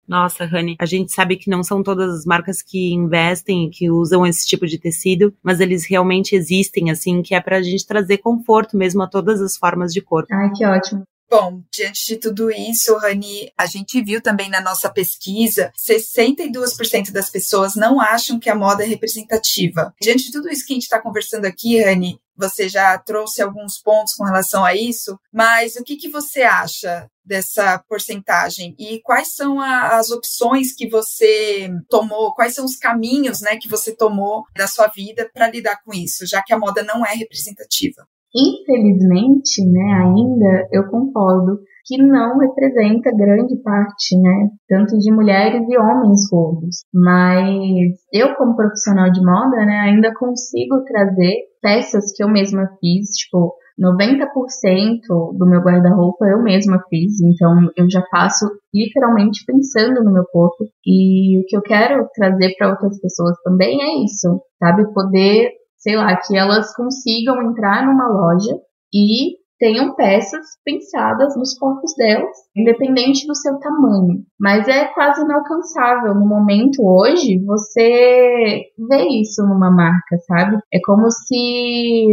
Nossa, 0.07 0.45
Rani, 0.45 0.77
a 0.79 0.85
gente 0.85 1.11
sabe 1.11 1.37
que 1.37 1.49
não 1.49 1.63
são 1.63 1.83
todas 1.83 2.13
as 2.13 2.27
marcas 2.27 2.61
que 2.61 2.93
investem 2.93 3.65
e 3.65 3.71
que 3.71 3.91
usam 3.91 4.27
esse 4.27 4.47
tipo 4.47 4.67
de 4.67 4.79
tecido, 4.79 5.33
mas 5.43 5.61
eles 5.61 5.89
realmente 5.89 6.37
existem, 6.37 6.91
assim, 6.91 7.23
que 7.23 7.35
é 7.35 7.41
pra 7.41 7.63
gente 7.63 7.87
trazer 7.87 8.19
conforto 8.19 8.77
mesmo 8.77 9.03
a 9.03 9.09
todas 9.09 9.41
as 9.41 9.57
formas 9.57 9.95
de 9.95 10.03
corpo. 10.03 10.29
Ai, 10.31 10.51
que 10.51 10.67
ótimo. 10.67 11.05
Bom, 11.35 11.63
diante 11.73 12.05
de 12.09 12.19
tudo 12.19 12.51
isso, 12.51 12.95
Rani, 12.99 13.51
a 13.57 13.65
gente 13.65 14.03
viu 14.03 14.21
também 14.21 14.51
na 14.51 14.61
nossa 14.61 14.91
pesquisa, 14.91 15.73
62% 15.79 17.11
das 17.11 17.31
pessoas 17.31 17.75
não 17.75 17.99
acham 18.03 18.39
que 18.39 18.51
a 18.51 18.55
moda 18.55 18.85
é 18.85 18.87
representativa. 18.87 19.95
Diante 19.99 20.25
de 20.25 20.33
tudo 20.33 20.51
isso 20.51 20.67
que 20.67 20.75
a 20.75 20.77
gente 20.77 20.83
está 20.83 21.01
conversando 21.01 21.47
aqui, 21.47 21.83
Rani, 21.83 22.21
você 22.37 22.69
já 22.69 22.99
trouxe 22.99 23.41
alguns 23.41 23.79
pontos 23.79 24.13
com 24.13 24.25
relação 24.25 24.63
a 24.63 24.75
isso, 24.75 25.19
mas 25.33 25.75
o 25.77 25.83
que, 25.83 25.97
que 25.97 26.11
você 26.11 26.43
acha 26.43 27.09
dessa 27.25 27.79
porcentagem 27.89 28.75
e 28.79 29.01
quais 29.01 29.35
são 29.35 29.59
a, 29.59 29.97
as 29.97 30.11
opções 30.11 30.75
que 30.75 30.87
você 30.87 31.71
tomou, 31.89 32.35
quais 32.35 32.55
são 32.55 32.67
os 32.67 32.77
caminhos 32.77 33.41
né, 33.41 33.57
que 33.57 33.71
você 33.71 33.97
tomou 33.97 34.45
na 34.55 34.67
sua 34.67 34.89
vida 34.89 35.31
para 35.33 35.49
lidar 35.49 35.81
com 35.83 35.95
isso, 35.95 36.27
já 36.27 36.43
que 36.43 36.53
a 36.53 36.59
moda 36.59 36.83
não 36.83 37.07
é 37.07 37.15
representativa? 37.15 38.07
Infelizmente, 38.35 39.65
né, 39.71 39.95
ainda 39.95 40.69
eu 40.73 40.89
concordo. 40.89 41.59
que 41.85 41.99
não 41.99 42.39
representa 42.39 43.11
grande 43.11 43.57
parte, 43.57 44.17
né, 44.17 44.51
tanto 44.69 44.97
de 44.99 45.13
mulheres 45.13 45.67
e 45.69 45.77
homens 45.77 46.29
gordos. 46.31 46.85
Mas 46.95 47.93
eu, 48.13 48.37
como 48.37 48.55
profissional 48.55 49.11
de 49.11 49.21
moda, 49.21 49.67
né, 49.67 49.81
ainda 49.81 50.15
consigo 50.15 50.85
trazer 50.85 51.35
peças 51.61 52.13
que 52.15 52.23
eu 52.23 52.29
mesma 52.29 52.69
fiz, 52.81 53.11
tipo, 53.17 53.55
90% 53.79 55.37
do 55.37 55.47
meu 55.47 55.61
guarda-roupa 55.61 56.27
eu 56.27 56.43
mesma 56.43 56.83
fiz, 56.89 57.21
então 57.21 57.71
eu 57.77 57.91
já 57.91 58.03
faço 58.11 58.47
literalmente 58.73 59.45
pensando 59.47 60.05
no 60.05 60.13
meu 60.13 60.25
corpo. 60.31 60.65
E 60.87 61.41
o 61.41 61.45
que 61.47 61.57
eu 61.57 61.63
quero 61.63 62.07
trazer 62.15 62.55
para 62.57 62.71
outras 62.71 63.01
pessoas 63.01 63.37
também 63.43 63.83
é 63.83 64.05
isso, 64.05 64.41
sabe? 64.59 64.93
Poder, 64.93 65.51
sei 65.83 65.97
lá, 65.97 66.17
que 66.17 66.37
elas 66.37 66.75
consigam 66.75 67.43
entrar 67.43 67.85
numa 67.85 68.09
loja 68.09 68.57
e 68.95 69.43
tenham 69.59 69.95
peças 69.95 70.45
pensadas 70.65 71.37
nos 71.37 71.57
corpos 71.57 71.95
delas, 71.97 72.37
independente 72.57 73.27
do 73.27 73.35
seu 73.35 73.59
tamanho. 73.59 74.25
Mas 74.39 74.67
é 74.67 74.87
quase 74.87 75.23
inalcançável 75.23 76.15
no 76.15 76.27
momento 76.27 76.83
hoje 76.85 77.45
você 77.45 78.63
vê 78.89 79.09
isso 79.21 79.43
numa 79.43 79.71
marca, 79.71 80.19
sabe? 80.27 80.57
É 80.73 80.79
como 80.85 81.09
se, 81.11 82.07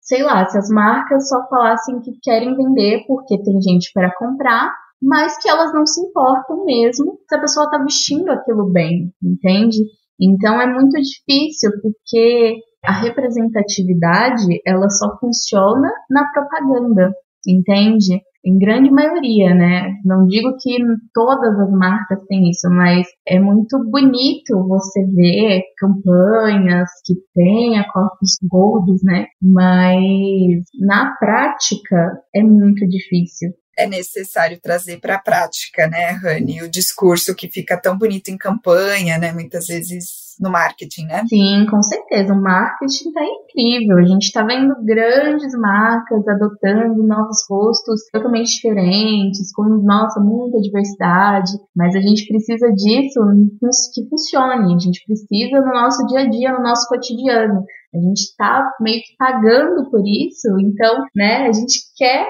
sei 0.00 0.22
lá, 0.22 0.46
se 0.48 0.58
as 0.58 0.68
marcas 0.68 1.28
só 1.28 1.46
falassem 1.48 2.00
que 2.00 2.12
querem 2.22 2.56
vender 2.56 3.04
porque 3.06 3.40
tem 3.42 3.60
gente 3.60 3.90
para 3.92 4.12
comprar, 4.16 4.72
mas 5.00 5.40
que 5.40 5.48
elas 5.48 5.72
não 5.72 5.86
se 5.86 6.00
importam 6.00 6.64
mesmo 6.64 7.18
se 7.28 7.36
a 7.36 7.40
pessoa 7.40 7.66
está 7.66 7.78
vestindo 7.78 8.30
aquilo 8.30 8.70
bem, 8.72 9.12
entende? 9.22 9.78
Então 10.20 10.60
é 10.60 10.66
muito 10.66 10.96
difícil 11.00 11.70
porque 11.82 12.56
a 12.86 12.92
representatividade 13.00 14.60
ela 14.66 14.88
só 14.88 15.18
funciona 15.18 15.90
na 16.10 16.30
propaganda, 16.32 17.12
entende? 17.46 18.20
Em 18.44 18.58
grande 18.58 18.90
maioria, 18.92 19.52
né? 19.54 19.92
Não 20.04 20.24
digo 20.26 20.56
que 20.60 20.78
todas 21.12 21.58
as 21.58 21.70
marcas 21.72 22.24
têm 22.28 22.48
isso, 22.48 22.68
mas 22.70 23.04
é 23.26 23.40
muito 23.40 23.76
bonito 23.90 24.68
você 24.68 25.04
ver 25.04 25.62
campanhas 25.76 26.88
que 27.04 27.14
tenha 27.34 27.84
corpos 27.92 28.36
gordos, 28.48 29.02
né? 29.02 29.26
Mas 29.42 30.62
na 30.80 31.16
prática 31.18 32.20
é 32.34 32.42
muito 32.42 32.86
difícil 32.88 33.50
é 33.78 33.86
necessário 33.86 34.58
trazer 34.58 34.98
para 35.00 35.16
a 35.16 35.18
prática, 35.18 35.86
né, 35.86 36.12
Rani? 36.12 36.62
O 36.62 36.70
discurso 36.70 37.34
que 37.34 37.46
fica 37.46 37.78
tão 37.78 37.96
bonito 37.98 38.28
em 38.28 38.38
campanha, 38.38 39.18
né? 39.18 39.32
Muitas 39.32 39.66
vezes 39.66 40.25
no 40.40 40.50
marketing, 40.50 41.06
né? 41.06 41.24
Sim, 41.28 41.66
com 41.70 41.82
certeza. 41.82 42.32
O 42.32 42.40
marketing 42.40 43.08
está 43.08 43.24
incrível. 43.24 43.98
A 43.98 44.04
gente 44.04 44.24
está 44.24 44.42
vendo 44.42 44.74
grandes 44.84 45.52
marcas 45.58 46.26
adotando 46.28 47.02
novos 47.02 47.38
rostos 47.48 48.02
totalmente 48.12 48.54
diferentes, 48.56 49.52
com, 49.54 49.64
nossa, 49.82 50.20
muita 50.20 50.60
diversidade. 50.60 51.52
Mas 51.74 51.94
a 51.94 52.00
gente 52.00 52.26
precisa 52.26 52.70
disso 52.72 53.20
que 53.94 54.08
funcione. 54.08 54.74
A 54.74 54.78
gente 54.78 55.02
precisa 55.06 55.60
no 55.60 55.72
nosso 55.72 56.06
dia 56.06 56.20
a 56.20 56.28
dia, 56.28 56.52
no 56.52 56.62
nosso 56.62 56.88
cotidiano. 56.88 57.64
A 57.94 57.98
gente 57.98 58.20
está 58.20 58.70
meio 58.80 59.00
que 59.00 59.16
pagando 59.18 59.90
por 59.90 60.02
isso, 60.06 60.48
então, 60.60 61.06
né, 61.14 61.46
a 61.46 61.52
gente 61.52 61.80
quer 61.96 62.26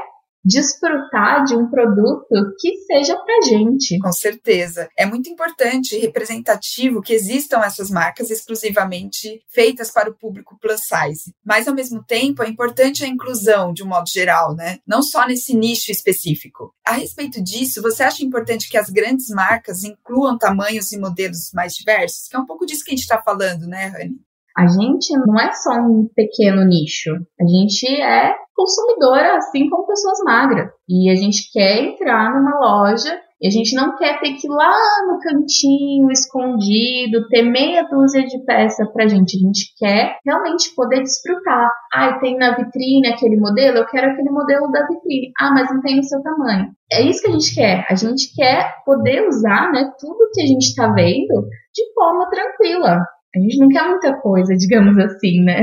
desfrutar 0.46 1.44
de 1.44 1.56
um 1.56 1.68
produto 1.68 2.28
que 2.60 2.76
seja 2.86 3.16
pra 3.16 3.40
gente. 3.42 3.98
Com 3.98 4.12
certeza. 4.12 4.88
É 4.96 5.04
muito 5.04 5.28
importante 5.28 5.96
e 5.96 5.98
representativo 5.98 7.02
que 7.02 7.12
existam 7.12 7.58
essas 7.64 7.90
marcas 7.90 8.30
exclusivamente 8.30 9.42
feitas 9.48 9.90
para 9.90 10.08
o 10.08 10.14
público 10.14 10.56
plus 10.60 10.82
size. 10.82 11.34
Mas, 11.44 11.66
ao 11.66 11.74
mesmo 11.74 12.02
tempo, 12.04 12.42
é 12.42 12.48
importante 12.48 13.04
a 13.04 13.08
inclusão 13.08 13.72
de 13.72 13.82
um 13.82 13.88
modo 13.88 14.08
geral, 14.08 14.54
né? 14.54 14.78
Não 14.86 15.02
só 15.02 15.26
nesse 15.26 15.54
nicho 15.54 15.90
específico. 15.90 16.72
A 16.86 16.92
respeito 16.92 17.42
disso, 17.42 17.82
você 17.82 18.04
acha 18.04 18.24
importante 18.24 18.68
que 18.68 18.78
as 18.78 18.88
grandes 18.88 19.28
marcas 19.30 19.82
incluam 19.82 20.38
tamanhos 20.38 20.92
e 20.92 20.98
modelos 20.98 21.50
mais 21.52 21.74
diversos? 21.74 22.28
Que 22.28 22.36
é 22.36 22.38
um 22.38 22.46
pouco 22.46 22.64
disso 22.64 22.84
que 22.84 22.92
a 22.92 22.94
gente 22.94 23.02
está 23.02 23.20
falando, 23.20 23.66
né, 23.66 23.86
Rani? 23.86 24.16
A 24.56 24.66
gente 24.66 25.12
não 25.26 25.38
é 25.38 25.52
só 25.52 25.72
um 25.72 26.08
pequeno 26.14 26.64
nicho. 26.64 27.10
A 27.38 27.44
gente 27.44 27.86
é 28.00 28.34
consumidora, 28.54 29.36
assim 29.36 29.68
como 29.68 29.86
pessoas 29.86 30.18
magras. 30.24 30.70
E 30.88 31.10
a 31.10 31.14
gente 31.14 31.50
quer 31.52 31.84
entrar 31.84 32.32
numa 32.32 32.58
loja 32.58 33.20
e 33.38 33.48
a 33.48 33.50
gente 33.50 33.74
não 33.76 33.94
quer 33.96 34.18
ter 34.18 34.32
que 34.32 34.46
ir 34.46 34.50
lá 34.50 34.74
no 35.06 35.18
cantinho, 35.20 36.10
escondido, 36.10 37.28
ter 37.28 37.42
meia 37.42 37.82
dúzia 37.82 38.24
de 38.24 38.42
peça 38.46 38.86
pra 38.86 39.06
gente. 39.06 39.36
A 39.36 39.40
gente 39.40 39.74
quer 39.76 40.16
realmente 40.24 40.74
poder 40.74 41.02
desfrutar. 41.02 41.68
Ah, 41.92 42.18
tem 42.18 42.38
na 42.38 42.56
vitrine 42.56 43.08
aquele 43.08 43.36
modelo, 43.36 43.78
eu 43.78 43.86
quero 43.86 44.10
aquele 44.10 44.30
modelo 44.30 44.70
da 44.72 44.86
vitrine. 44.86 45.32
Ah, 45.38 45.52
mas 45.52 45.70
não 45.70 45.82
tem 45.82 45.96
no 45.96 46.02
seu 46.02 46.22
tamanho. 46.22 46.68
É 46.90 47.02
isso 47.02 47.20
que 47.20 47.28
a 47.28 47.32
gente 47.32 47.54
quer. 47.54 47.86
A 47.90 47.94
gente 47.94 48.34
quer 48.34 48.74
poder 48.86 49.28
usar 49.28 49.70
né, 49.70 49.92
tudo 50.00 50.30
que 50.32 50.40
a 50.40 50.46
gente 50.46 50.68
está 50.68 50.90
vendo 50.92 51.46
de 51.74 51.92
forma 51.94 52.30
tranquila. 52.30 53.00
A 53.36 53.38
gente 53.38 53.58
não 53.58 53.68
quer 53.68 53.86
muita 53.86 54.14
coisa, 54.14 54.56
digamos 54.56 54.96
assim, 54.98 55.42
né? 55.42 55.62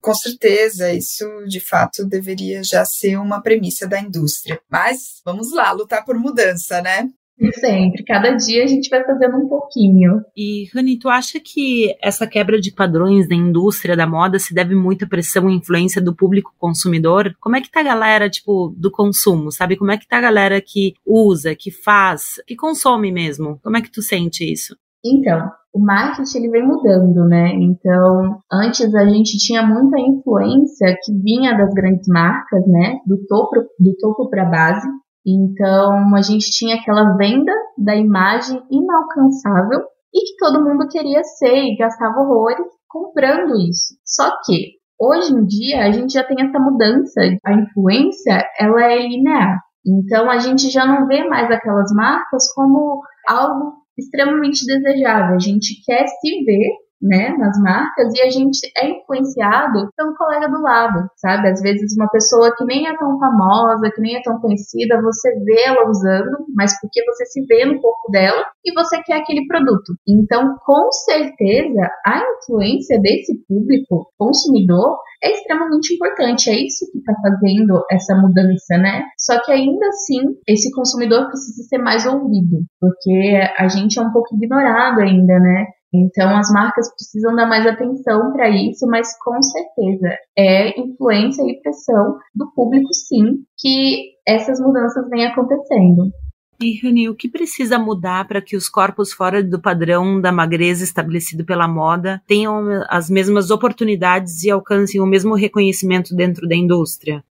Com 0.00 0.14
certeza, 0.14 0.92
isso 0.92 1.26
de 1.46 1.60
fato 1.60 2.06
deveria 2.06 2.62
já 2.64 2.82
ser 2.84 3.18
uma 3.18 3.42
premissa 3.42 3.86
da 3.86 4.00
indústria. 4.00 4.58
Mas 4.70 5.20
vamos 5.24 5.52
lá, 5.52 5.70
lutar 5.72 6.02
por 6.04 6.18
mudança, 6.18 6.80
né? 6.80 7.10
Sempre, 7.54 8.04
cada 8.04 8.32
dia 8.32 8.64
a 8.64 8.66
gente 8.66 8.88
vai 8.88 9.04
fazendo 9.04 9.36
um 9.36 9.48
pouquinho. 9.48 10.22
E, 10.36 10.68
Rani, 10.74 10.98
tu 10.98 11.08
acha 11.08 11.38
que 11.38 11.94
essa 12.02 12.26
quebra 12.26 12.60
de 12.60 12.72
padrões 12.72 13.28
da 13.28 13.34
indústria 13.34 13.96
da 13.96 14.06
moda 14.06 14.38
se 14.38 14.52
deve 14.52 14.74
muito 14.74 15.04
à 15.04 15.08
pressão 15.08 15.48
e 15.48 15.54
influência 15.54 16.02
do 16.02 16.14
público 16.14 16.52
consumidor? 16.58 17.36
Como 17.38 17.54
é 17.54 17.60
que 17.60 17.70
tá 17.70 17.80
a 17.80 17.84
galera, 17.84 18.28
tipo, 18.28 18.74
do 18.76 18.90
consumo, 18.90 19.52
sabe? 19.52 19.76
Como 19.76 19.92
é 19.92 19.98
que 19.98 20.08
tá 20.08 20.18
a 20.18 20.22
galera 20.22 20.60
que 20.60 20.94
usa, 21.06 21.54
que 21.54 21.70
faz, 21.70 22.40
que 22.46 22.56
consome 22.56 23.12
mesmo? 23.12 23.60
Como 23.62 23.76
é 23.76 23.82
que 23.82 23.90
tu 23.90 24.02
sente 24.02 24.50
isso? 24.50 24.76
Então, 25.04 25.48
o 25.72 25.84
marketing 25.84 26.38
ele 26.38 26.50
vem 26.50 26.66
mudando, 26.66 27.26
né? 27.26 27.52
Então, 27.54 28.40
antes 28.50 28.94
a 28.94 29.06
gente 29.06 29.38
tinha 29.38 29.62
muita 29.62 29.98
influência 30.00 30.96
que 31.02 31.12
vinha 31.22 31.56
das 31.56 31.72
grandes 31.74 32.06
marcas, 32.08 32.66
né? 32.66 32.98
Do 33.06 33.18
topo 33.26 33.56
do 33.78 33.94
topo 34.00 34.30
para 34.30 34.44
base. 34.44 34.88
Então, 35.26 36.14
a 36.14 36.22
gente 36.22 36.50
tinha 36.50 36.76
aquela 36.76 37.16
venda 37.16 37.52
da 37.76 37.94
imagem 37.94 38.62
inalcançável 38.70 39.80
e 40.14 40.20
que 40.20 40.36
todo 40.38 40.64
mundo 40.64 40.88
queria 40.88 41.22
ser 41.22 41.64
e 41.64 41.76
gastava 41.76 42.20
horrores 42.20 42.66
comprando 42.88 43.54
isso. 43.56 43.94
Só 44.04 44.30
que 44.44 44.78
hoje 44.98 45.32
em 45.32 45.44
dia 45.44 45.84
a 45.84 45.90
gente 45.90 46.14
já 46.14 46.24
tem 46.24 46.36
essa 46.40 46.58
mudança, 46.58 47.20
a 47.44 47.52
influência 47.52 48.42
ela 48.58 48.82
é 48.84 49.06
linear. 49.06 49.60
Então 49.86 50.30
a 50.30 50.38
gente 50.38 50.70
já 50.70 50.86
não 50.86 51.06
vê 51.06 51.24
mais 51.28 51.50
aquelas 51.50 51.92
marcas 51.92 52.52
como 52.54 53.00
algo 53.28 53.74
extremamente 53.98 54.64
desejável. 54.64 55.36
A 55.36 55.40
gente 55.40 55.82
quer 55.84 56.06
se 56.06 56.44
ver 56.44 56.70
né, 57.00 57.30
nas 57.38 57.60
marcas 57.62 58.12
e 58.14 58.20
a 58.22 58.28
gente 58.28 58.58
é 58.76 58.90
influenciado 58.90 59.88
pelo 59.96 60.16
colega 60.16 60.48
do 60.48 60.60
lado, 60.60 61.08
sabe? 61.16 61.48
Às 61.48 61.60
vezes 61.60 61.94
uma 61.96 62.08
pessoa 62.08 62.54
que 62.56 62.64
nem 62.64 62.88
é 62.88 62.96
tão 62.96 63.18
famosa, 63.18 63.90
que 63.94 64.00
nem 64.00 64.16
é 64.16 64.22
tão 64.22 64.40
conhecida, 64.40 65.00
você 65.00 65.32
vê 65.44 65.62
ela 65.62 65.88
usando, 65.88 66.44
mas 66.56 66.78
porque 66.80 67.04
você 67.04 67.24
se 67.26 67.46
vê 67.46 67.64
no 67.64 67.80
corpo 67.80 68.10
dela 68.10 68.44
e 68.64 68.72
você 68.74 69.00
quer 69.02 69.18
aquele 69.18 69.46
produto. 69.46 69.94
Então, 70.08 70.56
com 70.64 70.90
certeza, 70.90 71.88
a 72.04 72.20
influência 72.20 73.00
desse 73.00 73.44
público 73.46 74.10
consumidor 74.18 74.98
é 75.22 75.32
extremamente 75.32 75.94
importante. 75.94 76.50
É 76.50 76.54
isso 76.54 76.90
que 76.90 76.98
está 76.98 77.12
fazendo 77.22 77.84
essa 77.90 78.14
mudança, 78.16 78.78
né? 78.78 79.04
Só 79.18 79.42
que 79.42 79.52
ainda 79.52 79.86
assim, 79.88 80.20
esse 80.46 80.70
consumidor 80.72 81.26
precisa 81.26 81.62
ser 81.68 81.78
mais 81.78 82.06
ouvido, 82.06 82.58
porque 82.80 83.40
a 83.56 83.68
gente 83.68 83.98
é 83.98 84.02
um 84.02 84.12
pouco 84.12 84.34
ignorado 84.36 85.00
ainda, 85.00 85.38
né? 85.38 85.66
Então, 85.92 86.36
as 86.36 86.50
marcas 86.52 86.92
precisam 86.94 87.34
dar 87.34 87.46
mais 87.46 87.66
atenção 87.66 88.32
para 88.32 88.50
isso, 88.50 88.86
mas 88.86 89.08
com 89.24 89.42
certeza 89.42 90.18
é 90.36 90.78
influência 90.78 91.42
e 91.42 91.60
pressão 91.62 92.18
do 92.34 92.52
público, 92.54 92.92
sim, 92.92 93.38
que 93.58 94.10
essas 94.26 94.60
mudanças 94.60 95.08
vêm 95.08 95.26
acontecendo. 95.26 96.12
E, 96.60 96.80
Rani, 96.82 97.08
o 97.08 97.14
que 97.14 97.28
precisa 97.28 97.78
mudar 97.78 98.26
para 98.26 98.42
que 98.42 98.56
os 98.56 98.68
corpos 98.68 99.12
fora 99.12 99.42
do 99.42 99.60
padrão 99.60 100.20
da 100.20 100.32
magreza 100.32 100.82
estabelecido 100.82 101.44
pela 101.44 101.68
moda 101.68 102.20
tenham 102.26 102.84
as 102.88 103.08
mesmas 103.08 103.50
oportunidades 103.50 104.42
e 104.42 104.50
alcancem 104.50 105.00
o 105.00 105.06
mesmo 105.06 105.34
reconhecimento 105.34 106.16
dentro 106.16 106.48
da 106.48 106.56
indústria? 106.56 107.22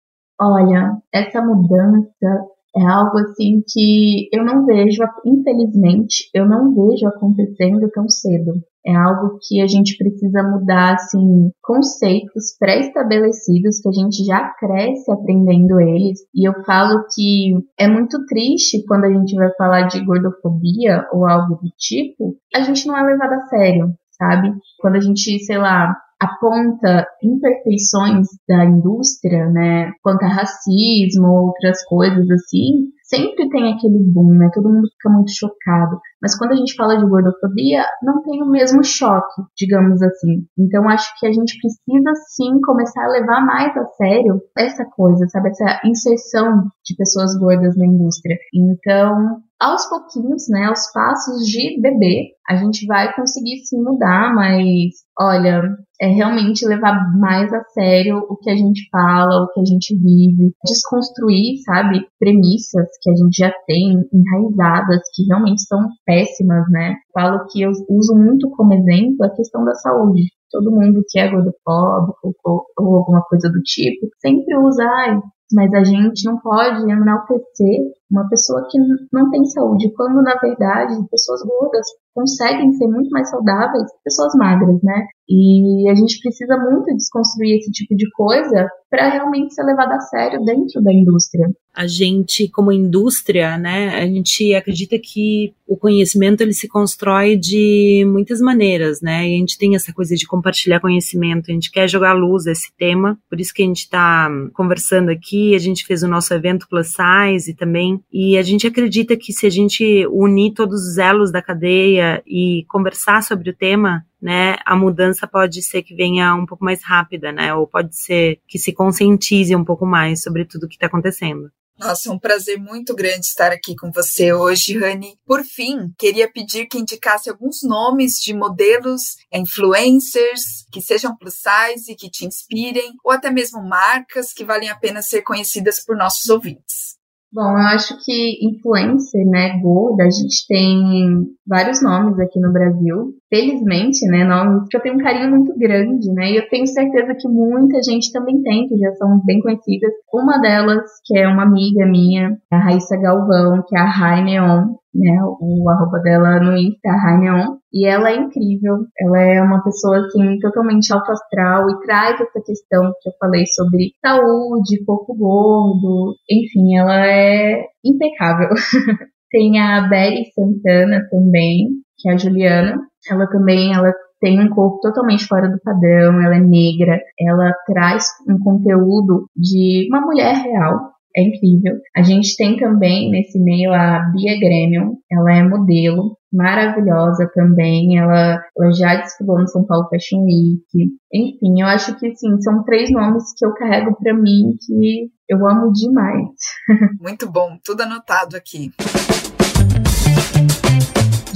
Olha, 0.40 0.96
essa 1.12 1.42
mudança 1.42 2.46
é 2.76 2.86
algo 2.86 3.18
assim 3.18 3.62
que 3.66 4.28
eu 4.32 4.44
não 4.44 4.66
vejo, 4.66 5.02
infelizmente, 5.24 6.28
eu 6.34 6.46
não 6.46 6.74
vejo 6.74 7.06
acontecendo 7.06 7.88
tão 7.90 8.08
cedo. 8.08 8.52
É 8.86 8.94
algo 8.94 9.38
que 9.42 9.60
a 9.60 9.66
gente 9.66 9.96
precisa 9.96 10.42
mudar, 10.42 10.94
assim, 10.94 11.50
conceitos 11.62 12.56
pré-estabelecidos 12.58 13.80
que 13.80 13.88
a 13.88 13.92
gente 13.92 14.24
já 14.24 14.52
cresce 14.60 15.10
aprendendo 15.10 15.80
eles. 15.80 16.20
E 16.34 16.46
eu 16.46 16.52
falo 16.64 17.02
que 17.12 17.54
é 17.78 17.88
muito 17.88 18.24
triste 18.26 18.84
quando 18.86 19.04
a 19.04 19.12
gente 19.12 19.34
vai 19.34 19.50
falar 19.56 19.88
de 19.88 20.04
gordofobia 20.04 21.04
ou 21.12 21.26
algo 21.26 21.56
do 21.56 21.68
tipo, 21.76 22.36
a 22.54 22.60
gente 22.60 22.86
não 22.86 22.96
é 22.96 23.02
levado 23.02 23.32
a 23.32 23.46
sério, 23.46 23.88
sabe? 24.12 24.52
Quando 24.78 24.96
a 24.96 25.00
gente, 25.00 25.38
sei 25.40 25.58
lá, 25.58 25.92
aponta 26.20 27.06
imperfeições 27.22 28.26
da 28.48 28.64
indústria, 28.64 29.46
né, 29.50 29.92
quanto 30.02 30.24
a 30.24 30.28
racismo, 30.28 31.26
outras 31.26 31.84
coisas 31.84 32.28
assim, 32.30 32.88
sempre 33.06 33.48
tem 33.48 33.72
aquele 33.72 33.98
boom, 34.12 34.36
né? 34.38 34.50
Todo 34.52 34.68
mundo 34.68 34.88
fica 34.90 35.10
muito 35.10 35.30
chocado. 35.30 36.00
Mas 36.22 36.36
quando 36.36 36.52
a 36.52 36.56
gente 36.56 36.74
fala 36.74 36.96
de 36.96 37.06
gordofobia, 37.06 37.84
não 38.02 38.22
tem 38.22 38.42
o 38.42 38.50
mesmo 38.50 38.82
choque, 38.82 39.42
digamos 39.56 40.00
assim. 40.02 40.46
Então 40.58 40.88
acho 40.88 41.08
que 41.18 41.26
a 41.26 41.32
gente 41.32 41.58
precisa 41.60 42.12
sim 42.34 42.60
começar 42.64 43.04
a 43.04 43.10
levar 43.10 43.44
mais 43.44 43.76
a 43.76 43.84
sério 43.96 44.40
essa 44.56 44.84
coisa, 44.84 45.26
sabe? 45.28 45.50
Essa 45.50 45.80
inserção 45.84 46.64
de 46.84 46.96
pessoas 46.96 47.36
gordas 47.38 47.76
na 47.76 47.86
indústria. 47.86 48.36
Então, 48.54 49.40
aos 49.60 49.88
pouquinhos, 49.88 50.48
né, 50.50 50.66
aos 50.66 50.92
passos 50.92 51.46
de 51.46 51.80
bebê, 51.80 52.32
a 52.48 52.56
gente 52.56 52.86
vai 52.86 53.12
conseguir 53.14 53.64
se 53.64 53.76
mudar, 53.76 54.32
mas 54.34 54.92
olha, 55.18 55.62
é 56.00 56.08
realmente 56.08 56.66
levar 56.66 56.94
mais 57.18 57.50
a 57.52 57.64
sério 57.70 58.18
o 58.28 58.36
que 58.36 58.50
a 58.50 58.54
gente 58.54 58.86
fala, 58.90 59.42
o 59.42 59.52
que 59.52 59.60
a 59.60 59.64
gente 59.64 59.96
vive, 59.96 60.54
desconstruir, 60.64 61.62
sabe, 61.64 62.06
premissas 62.20 62.86
que 63.00 63.10
a 63.10 63.16
gente 63.16 63.36
já 63.36 63.52
tem 63.66 64.04
enraizadas, 64.12 65.00
que 65.14 65.24
realmente 65.26 65.62
são 65.62 65.80
péssimas, 66.06 66.64
né? 66.70 66.94
Falo 67.12 67.44
que 67.50 67.60
eu 67.60 67.70
uso 67.90 68.14
muito 68.16 68.48
como 68.50 68.72
exemplo 68.72 69.26
a 69.26 69.34
questão 69.34 69.64
da 69.64 69.74
saúde. 69.74 70.22
Todo 70.50 70.70
mundo 70.70 71.02
que 71.08 71.18
é 71.18 71.28
gordofóbico 71.28 72.34
ou, 72.44 72.64
ou 72.78 72.96
alguma 72.96 73.22
coisa 73.22 73.50
do 73.50 73.60
tipo, 73.62 74.06
sempre 74.20 74.56
usa, 74.56 74.84
ai, 74.84 75.20
mas 75.52 75.72
a 75.74 75.84
gente 75.84 76.24
não 76.24 76.38
pode 76.40 76.90
enaltecer 76.90 77.80
uma 78.10 78.28
pessoa 78.28 78.66
que 78.70 78.78
não 79.12 79.30
tem 79.30 79.44
saúde, 79.46 79.92
quando 79.94 80.22
na 80.22 80.36
verdade 80.36 80.94
pessoas 81.10 81.42
gordas 81.42 81.86
conseguem 82.14 82.72
ser 82.72 82.86
muito 82.86 83.10
mais 83.10 83.28
saudáveis 83.28 83.84
que 83.92 84.04
pessoas 84.04 84.32
magras, 84.36 84.80
né? 84.82 85.06
E 85.28 85.90
a 85.90 85.94
gente 85.94 86.20
precisa 86.22 86.56
muito 86.56 86.94
desconstruir 86.94 87.58
esse 87.58 87.70
tipo 87.72 87.94
de 87.94 88.08
coisa 88.12 88.68
para 88.88 89.10
realmente 89.10 89.52
ser 89.52 89.64
levado 89.64 89.92
a 89.92 90.00
sério 90.00 90.42
dentro 90.44 90.80
da 90.82 90.92
indústria. 90.92 91.48
A 91.74 91.86
gente, 91.86 92.48
como 92.48 92.72
indústria, 92.72 93.58
né, 93.58 93.88
a 93.96 94.06
gente 94.06 94.54
acredita 94.54 94.96
que 95.02 95.52
o 95.66 95.76
conhecimento 95.76 96.40
ele 96.40 96.54
se 96.54 96.68
constrói 96.68 97.36
de 97.36 98.06
muitas 98.10 98.40
maneiras, 98.40 99.02
né? 99.02 99.28
E 99.28 99.34
a 99.34 99.38
gente 99.38 99.58
tem 99.58 99.74
essa 99.74 99.92
coisa 99.92 100.14
de 100.14 100.26
compartilhar 100.26 100.80
conhecimento, 100.80 101.50
a 101.50 101.54
gente 101.54 101.70
quer 101.70 101.88
jogar 101.88 102.14
luz 102.14 102.46
esse 102.46 102.72
tema, 102.78 103.18
por 103.28 103.38
isso 103.38 103.52
que 103.52 103.62
a 103.62 103.66
gente 103.66 103.80
está 103.80 104.30
conversando 104.54 105.10
aqui, 105.10 105.54
a 105.54 105.58
gente 105.58 105.84
fez 105.84 106.02
o 106.02 106.08
nosso 106.08 106.32
evento 106.32 106.66
Plus 106.70 106.94
Size 106.94 107.52
também, 107.54 107.95
e 108.12 108.36
a 108.36 108.42
gente 108.42 108.66
acredita 108.66 109.16
que 109.16 109.32
se 109.32 109.46
a 109.46 109.50
gente 109.50 110.06
unir 110.08 110.52
todos 110.52 110.86
os 110.86 110.98
elos 110.98 111.30
da 111.30 111.42
cadeia 111.42 112.22
e 112.26 112.64
conversar 112.68 113.22
sobre 113.22 113.50
o 113.50 113.56
tema, 113.56 114.04
né, 114.20 114.56
a 114.64 114.74
mudança 114.74 115.26
pode 115.26 115.62
ser 115.62 115.82
que 115.82 115.94
venha 115.94 116.34
um 116.34 116.46
pouco 116.46 116.64
mais 116.64 116.82
rápida, 116.82 117.32
né, 117.32 117.54
ou 117.54 117.66
pode 117.66 117.96
ser 117.96 118.40
que 118.46 118.58
se 118.58 118.72
conscientize 118.72 119.54
um 119.54 119.64
pouco 119.64 119.86
mais 119.86 120.22
sobre 120.22 120.44
tudo 120.44 120.68
que 120.68 120.74
está 120.74 120.86
acontecendo. 120.86 121.50
Nossa, 121.78 122.08
é 122.08 122.12
um 122.12 122.18
prazer 122.18 122.58
muito 122.58 122.94
grande 122.94 123.26
estar 123.26 123.52
aqui 123.52 123.76
com 123.76 123.92
você 123.92 124.32
hoje, 124.32 124.78
Rani. 124.78 125.18
Por 125.26 125.44
fim, 125.44 125.92
queria 125.98 126.30
pedir 126.30 126.66
que 126.66 126.78
indicasse 126.78 127.28
alguns 127.28 127.62
nomes 127.62 128.14
de 128.14 128.32
modelos, 128.32 129.16
influencers, 129.30 130.66
que 130.72 130.80
sejam 130.80 131.14
plus 131.14 131.34
size, 131.34 131.94
que 131.94 132.10
te 132.10 132.24
inspirem, 132.24 132.94
ou 133.04 133.12
até 133.12 133.30
mesmo 133.30 133.62
marcas 133.62 134.32
que 134.32 134.44
valem 134.44 134.70
a 134.70 134.76
pena 134.76 135.02
ser 135.02 135.20
conhecidas 135.20 135.84
por 135.84 135.96
nossos 135.96 136.30
ouvintes. 136.30 136.95
Bom, 137.36 137.50
eu 137.50 137.66
acho 137.66 138.02
que 138.02 138.38
influencer, 138.46 139.26
né, 139.26 139.60
gorda, 139.60 140.04
a 140.04 140.10
gente 140.10 140.46
tem 140.48 141.28
vários 141.46 141.82
nomes 141.82 142.18
aqui 142.18 142.40
no 142.40 142.50
Brasil. 142.50 143.12
Felizmente, 143.28 144.06
né, 144.06 144.24
nomes 144.24 144.68
que 144.68 144.76
eu 144.76 144.80
tenho 144.80 144.94
um 144.94 145.02
carinho 145.02 145.30
muito 145.30 145.56
grande, 145.58 146.12
né, 146.12 146.30
e 146.30 146.36
eu 146.36 146.48
tenho 146.48 146.66
certeza 146.66 147.14
que 147.14 147.28
muita 147.28 147.82
gente 147.82 148.12
também 148.12 148.40
tem, 148.42 148.68
que 148.68 148.76
já 148.78 148.92
são 148.92 149.20
bem 149.24 149.40
conhecidas. 149.40 149.90
Uma 150.12 150.38
delas, 150.38 150.82
que 151.04 151.18
é 151.18 151.26
uma 151.26 151.42
amiga 151.42 151.86
minha, 151.86 152.36
a 152.52 152.58
Raíssa 152.58 152.96
Galvão, 152.96 153.62
que 153.66 153.76
é 153.76 153.80
a 153.80 153.84
Rai 153.84 154.22
Neon, 154.22 154.76
né? 154.96 155.18
O 155.40 155.68
arroba 155.68 155.98
dela 156.00 156.40
no 156.40 156.56
Insta, 156.56 156.90
Raineon. 156.90 157.56
E 157.72 157.86
ela 157.86 158.10
é 158.10 158.16
incrível. 158.16 158.78
Ela 158.98 159.20
é 159.20 159.42
uma 159.42 159.62
pessoa, 159.62 159.98
assim, 159.98 160.38
totalmente 160.38 160.92
alto 160.92 161.12
astral 161.12 161.68
e 161.70 161.80
traz 161.80 162.20
essa 162.20 162.40
questão 162.44 162.92
que 163.00 163.08
eu 163.08 163.12
falei 163.20 163.46
sobre 163.46 163.92
saúde, 164.04 164.84
corpo 164.84 165.14
gordo. 165.14 166.14
Enfim, 166.30 166.76
ela 166.76 167.06
é 167.06 167.64
impecável. 167.84 168.48
Tem 169.30 169.60
a 169.60 169.82
Betty 169.88 170.32
Santana 170.32 171.06
também, 171.10 171.68
que 171.98 172.08
é 172.08 172.14
a 172.14 172.16
Juliana. 172.16 172.78
Ela 173.10 173.26
também, 173.28 173.72
ela 173.72 173.92
tem 174.20 174.40
um 174.40 174.48
corpo 174.48 174.80
totalmente 174.80 175.26
fora 175.26 175.48
do 175.48 175.60
padrão, 175.60 176.20
ela 176.20 176.36
é 176.36 176.40
negra, 176.40 176.98
ela 177.20 177.52
traz 177.66 178.06
um 178.28 178.38
conteúdo 178.38 179.28
de 179.36 179.88
uma 179.90 180.00
mulher 180.00 180.34
real, 180.34 180.92
é 181.16 181.22
incrível. 181.22 181.76
A 181.96 182.02
gente 182.02 182.36
tem 182.36 182.56
também 182.56 183.10
nesse 183.10 183.38
meio 183.38 183.72
a 183.72 184.00
Bia 184.14 184.38
Grêmio, 184.38 184.96
ela 185.10 185.32
é 185.32 185.42
modelo, 185.42 186.16
maravilhosa 186.32 187.30
também, 187.34 187.98
ela, 187.98 188.42
ela 188.58 188.72
já 188.72 188.96
desfilou 188.96 189.38
no 189.38 189.48
São 189.48 189.64
Paulo 189.64 189.88
Fashion 189.88 190.24
Week. 190.24 190.66
Enfim, 191.12 191.60
eu 191.60 191.66
acho 191.66 191.98
que 191.98 192.14
sim, 192.14 192.40
são 192.40 192.62
três 192.64 192.90
nomes 192.90 193.32
que 193.36 193.46
eu 193.46 193.54
carrego 193.54 193.96
para 193.96 194.14
mim 194.14 194.56
que 194.66 195.10
eu 195.28 195.46
amo 195.46 195.72
demais. 195.72 196.30
Muito 197.00 197.30
bom, 197.30 197.56
tudo 197.64 197.82
anotado 197.82 198.36
aqui. 198.36 198.70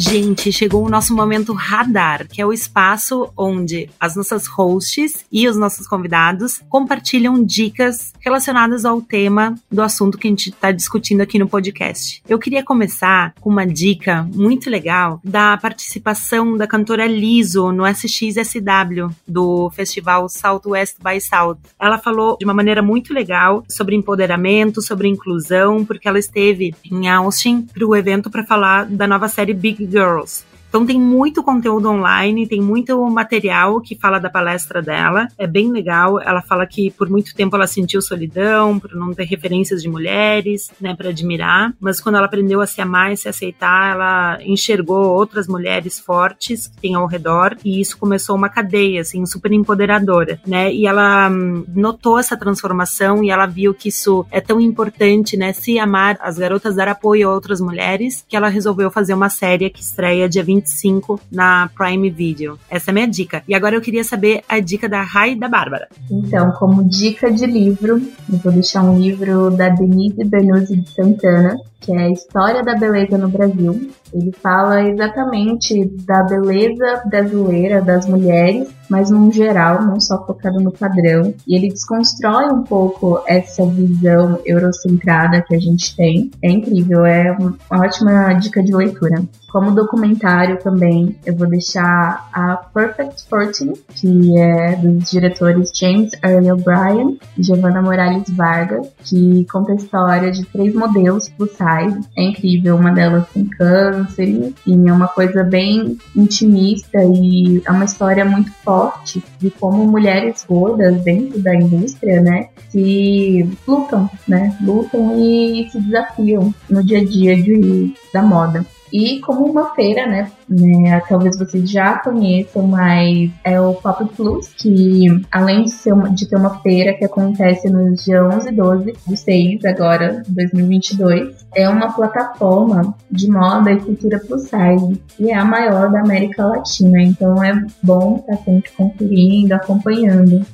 Gente, 0.00 0.50
chegou 0.50 0.86
o 0.86 0.88
nosso 0.88 1.14
momento 1.14 1.52
radar, 1.52 2.26
que 2.26 2.40
é 2.40 2.46
o 2.46 2.54
espaço 2.54 3.30
onde 3.36 3.90
as 4.00 4.16
nossas 4.16 4.46
hosts 4.46 5.26
e 5.30 5.46
os 5.46 5.58
nossos 5.58 5.86
convidados 5.86 6.58
compartilham 6.70 7.44
dicas 7.44 8.14
relacionadas 8.18 8.86
ao 8.86 9.02
tema 9.02 9.54
do 9.70 9.82
assunto 9.82 10.16
que 10.16 10.26
a 10.26 10.30
gente 10.30 10.48
está 10.48 10.72
discutindo 10.72 11.20
aqui 11.20 11.38
no 11.38 11.46
podcast. 11.46 12.22
Eu 12.26 12.38
queria 12.38 12.64
começar 12.64 13.34
com 13.42 13.50
uma 13.50 13.66
dica 13.66 14.26
muito 14.34 14.70
legal 14.70 15.20
da 15.22 15.58
participação 15.58 16.56
da 16.56 16.66
cantora 16.66 17.06
Liso 17.06 17.70
no 17.70 17.86
SXSW 17.86 19.14
do 19.28 19.68
festival 19.68 20.30
Southwest 20.30 20.96
by 21.04 21.20
South. 21.20 21.58
Ela 21.78 21.98
falou 21.98 22.38
de 22.38 22.46
uma 22.46 22.54
maneira 22.54 22.80
muito 22.80 23.12
legal 23.12 23.62
sobre 23.68 23.96
empoderamento, 23.96 24.80
sobre 24.80 25.08
inclusão, 25.08 25.84
porque 25.84 26.08
ela 26.08 26.18
esteve 26.18 26.74
em 26.90 27.06
Austin 27.06 27.66
para 27.74 27.86
o 27.86 27.94
evento 27.94 28.30
para 28.30 28.46
falar 28.46 28.86
da 28.86 29.06
nova 29.06 29.28
série 29.28 29.52
Big 29.52 29.89
Girls. 29.90 30.44
Então 30.70 30.86
tem 30.86 31.00
muito 31.00 31.42
conteúdo 31.42 31.90
online, 31.90 32.46
tem 32.46 32.60
muito 32.60 33.04
material 33.10 33.80
que 33.80 33.96
fala 33.96 34.20
da 34.20 34.30
palestra 34.30 34.80
dela. 34.80 35.26
É 35.36 35.44
bem 35.44 35.72
legal. 35.72 36.20
Ela 36.20 36.40
fala 36.40 36.64
que 36.64 36.92
por 36.92 37.10
muito 37.10 37.34
tempo 37.34 37.56
ela 37.56 37.66
sentiu 37.66 38.00
solidão, 38.00 38.78
por 38.78 38.94
não 38.94 39.12
ter 39.12 39.24
referências 39.24 39.82
de 39.82 39.88
mulheres, 39.88 40.70
né, 40.80 40.94
para 40.94 41.08
admirar. 41.08 41.74
Mas 41.80 42.00
quando 42.00 42.14
ela 42.14 42.26
aprendeu 42.26 42.60
a 42.60 42.68
se 42.68 42.80
amar 42.80 43.12
e 43.12 43.16
se 43.16 43.28
aceitar, 43.28 43.94
ela 43.94 44.38
enxergou 44.44 45.04
outras 45.06 45.48
mulheres 45.48 45.98
fortes 45.98 46.68
que 46.68 46.80
tem 46.80 46.94
ao 46.94 47.06
redor 47.06 47.56
e 47.64 47.80
isso 47.80 47.98
começou 47.98 48.36
uma 48.36 48.48
cadeia 48.48 49.00
assim 49.00 49.26
super 49.26 49.52
empoderadora, 49.52 50.40
né? 50.46 50.72
E 50.72 50.86
ela 50.86 51.28
hum, 51.28 51.64
notou 51.74 52.16
essa 52.16 52.36
transformação 52.36 53.24
e 53.24 53.30
ela 53.30 53.44
viu 53.44 53.74
que 53.74 53.88
isso 53.88 54.24
é 54.30 54.40
tão 54.40 54.60
importante, 54.60 55.36
né? 55.36 55.52
Se 55.52 55.80
amar, 55.80 56.16
as 56.20 56.38
garotas 56.38 56.76
dar 56.76 56.86
apoio 56.86 57.28
a 57.28 57.34
outras 57.34 57.60
mulheres, 57.60 58.24
que 58.28 58.36
ela 58.36 58.48
resolveu 58.48 58.88
fazer 58.88 59.14
uma 59.14 59.28
série 59.28 59.68
que 59.68 59.82
estreia 59.82 60.28
dia 60.28 60.44
20 60.44 60.59
25 60.60 61.20
na 61.30 61.70
Prime 61.76 62.10
Video. 62.10 62.58
Essa 62.70 62.90
é 62.90 62.92
a 62.92 62.94
minha 62.94 63.08
dica. 63.08 63.42
E 63.48 63.54
agora 63.54 63.74
eu 63.74 63.80
queria 63.80 64.04
saber 64.04 64.42
a 64.48 64.60
dica 64.60 64.88
da 64.88 65.02
Rai 65.02 65.32
e 65.32 65.36
da 65.36 65.48
Bárbara. 65.48 65.88
Então, 66.10 66.52
como 66.52 66.88
dica 66.88 67.30
de 67.30 67.46
livro, 67.46 68.00
eu 68.30 68.38
vou 68.38 68.52
deixar 68.52 68.82
um 68.82 68.98
livro 68.98 69.50
da 69.50 69.68
Denise 69.68 70.24
Bernuzzi 70.24 70.76
de 70.76 70.90
Santana, 70.90 71.56
que 71.80 71.92
é 71.92 72.04
a 72.04 72.10
História 72.10 72.62
da 72.62 72.74
Beleza 72.74 73.16
no 73.16 73.28
Brasil. 73.28 73.90
Ele 74.12 74.32
fala 74.32 74.82
exatamente 74.82 75.84
da 76.04 76.22
beleza 76.24 77.02
brasileira 77.06 77.80
das 77.80 78.06
mulheres, 78.06 78.68
mas 78.88 79.08
num 79.08 79.30
geral, 79.30 79.82
não 79.82 80.00
só 80.00 80.24
focado 80.26 80.60
no 80.60 80.72
padrão. 80.72 81.32
E 81.46 81.56
ele 81.56 81.68
desconstrói 81.68 82.46
um 82.46 82.62
pouco 82.64 83.22
essa 83.26 83.64
visão 83.66 84.40
eurocentrada 84.44 85.42
que 85.42 85.54
a 85.54 85.60
gente 85.60 85.94
tem. 85.96 86.30
É 86.42 86.50
incrível, 86.50 87.06
é 87.06 87.30
uma 87.32 87.56
ótima 87.70 88.32
dica 88.34 88.62
de 88.62 88.74
leitura. 88.74 89.22
Como 89.50 89.72
documentário 89.72 90.58
também, 90.58 91.16
eu 91.26 91.36
vou 91.36 91.48
deixar 91.48 92.28
a 92.32 92.56
Perfect 92.72 93.28
Fortune, 93.28 93.74
que 93.94 94.38
é 94.38 94.76
dos 94.76 95.10
diretores 95.10 95.70
James 95.74 96.12
Earl 96.24 96.54
O'Brien 96.54 97.18
e 97.36 97.42
Giovanna 97.42 97.82
Morales 97.82 98.28
Vargas, 98.30 98.88
que 99.04 99.44
conta 99.50 99.72
a 99.72 99.76
história 99.76 100.30
de 100.30 100.44
três 100.46 100.72
modelos 100.74 101.28
plus 101.30 101.60
size. 101.70 102.00
É 102.16 102.22
incrível, 102.22 102.76
uma 102.76 102.92
delas 102.92 103.28
tem 103.32 103.44
câncer, 103.46 104.28
enfim, 104.28 104.88
é 104.88 104.92
uma 104.92 105.08
coisa 105.08 105.42
bem 105.44 105.98
intimista 106.16 106.98
e 107.02 107.62
é 107.64 107.70
uma 107.70 107.84
história 107.84 108.24
muito 108.24 108.50
forte 108.64 109.22
de 109.38 109.50
como 109.50 109.86
mulheres 109.86 110.44
gordas 110.48 111.02
dentro 111.02 111.40
da 111.40 111.54
indústria, 111.54 112.20
né, 112.20 112.48
se 112.70 113.48
lutam, 113.66 114.10
né, 114.26 114.56
lutam 114.62 115.18
e 115.18 115.68
se 115.70 115.80
desafiam 115.80 116.54
no 116.68 116.84
dia 116.84 116.98
a 116.98 117.04
dia 117.04 117.42
de, 117.42 117.94
da 118.12 118.22
moda. 118.22 118.64
E 118.92 119.20
como 119.20 119.46
uma 119.46 119.74
feira, 119.74 120.06
né, 120.06 120.30
né, 120.48 121.00
talvez 121.08 121.38
vocês 121.38 121.70
já 121.70 121.98
conheçam, 121.98 122.66
mas 122.66 123.30
é 123.44 123.60
o 123.60 123.74
Pop 123.74 124.04
Plus, 124.16 124.48
que 124.48 125.06
além 125.30 125.64
de, 125.64 125.70
ser 125.70 125.92
uma, 125.92 126.10
de 126.10 126.28
ter 126.28 126.36
uma 126.36 126.60
feira 126.60 126.94
que 126.94 127.04
acontece 127.04 127.70
nos 127.70 128.04
dias 128.04 128.22
11 128.34 128.48
e 128.48 128.52
12 128.52 128.94
de 129.06 129.16
6 129.16 129.64
agora, 129.64 130.22
2022, 130.28 131.46
é 131.54 131.68
uma 131.68 131.92
plataforma 131.92 132.94
de 133.10 133.30
moda 133.30 133.72
e 133.72 133.80
cultura 133.80 134.18
plus 134.18 134.42
size 134.42 135.00
e 135.18 135.30
é 135.30 135.34
a 135.34 135.44
maior 135.44 135.90
da 135.90 136.00
América 136.00 136.46
Latina, 136.46 137.00
então 137.02 137.42
é 137.42 137.64
bom 137.82 138.16
estar 138.16 138.44
sempre 138.44 138.70
conferindo, 138.76 139.54
acompanhando. 139.54 140.44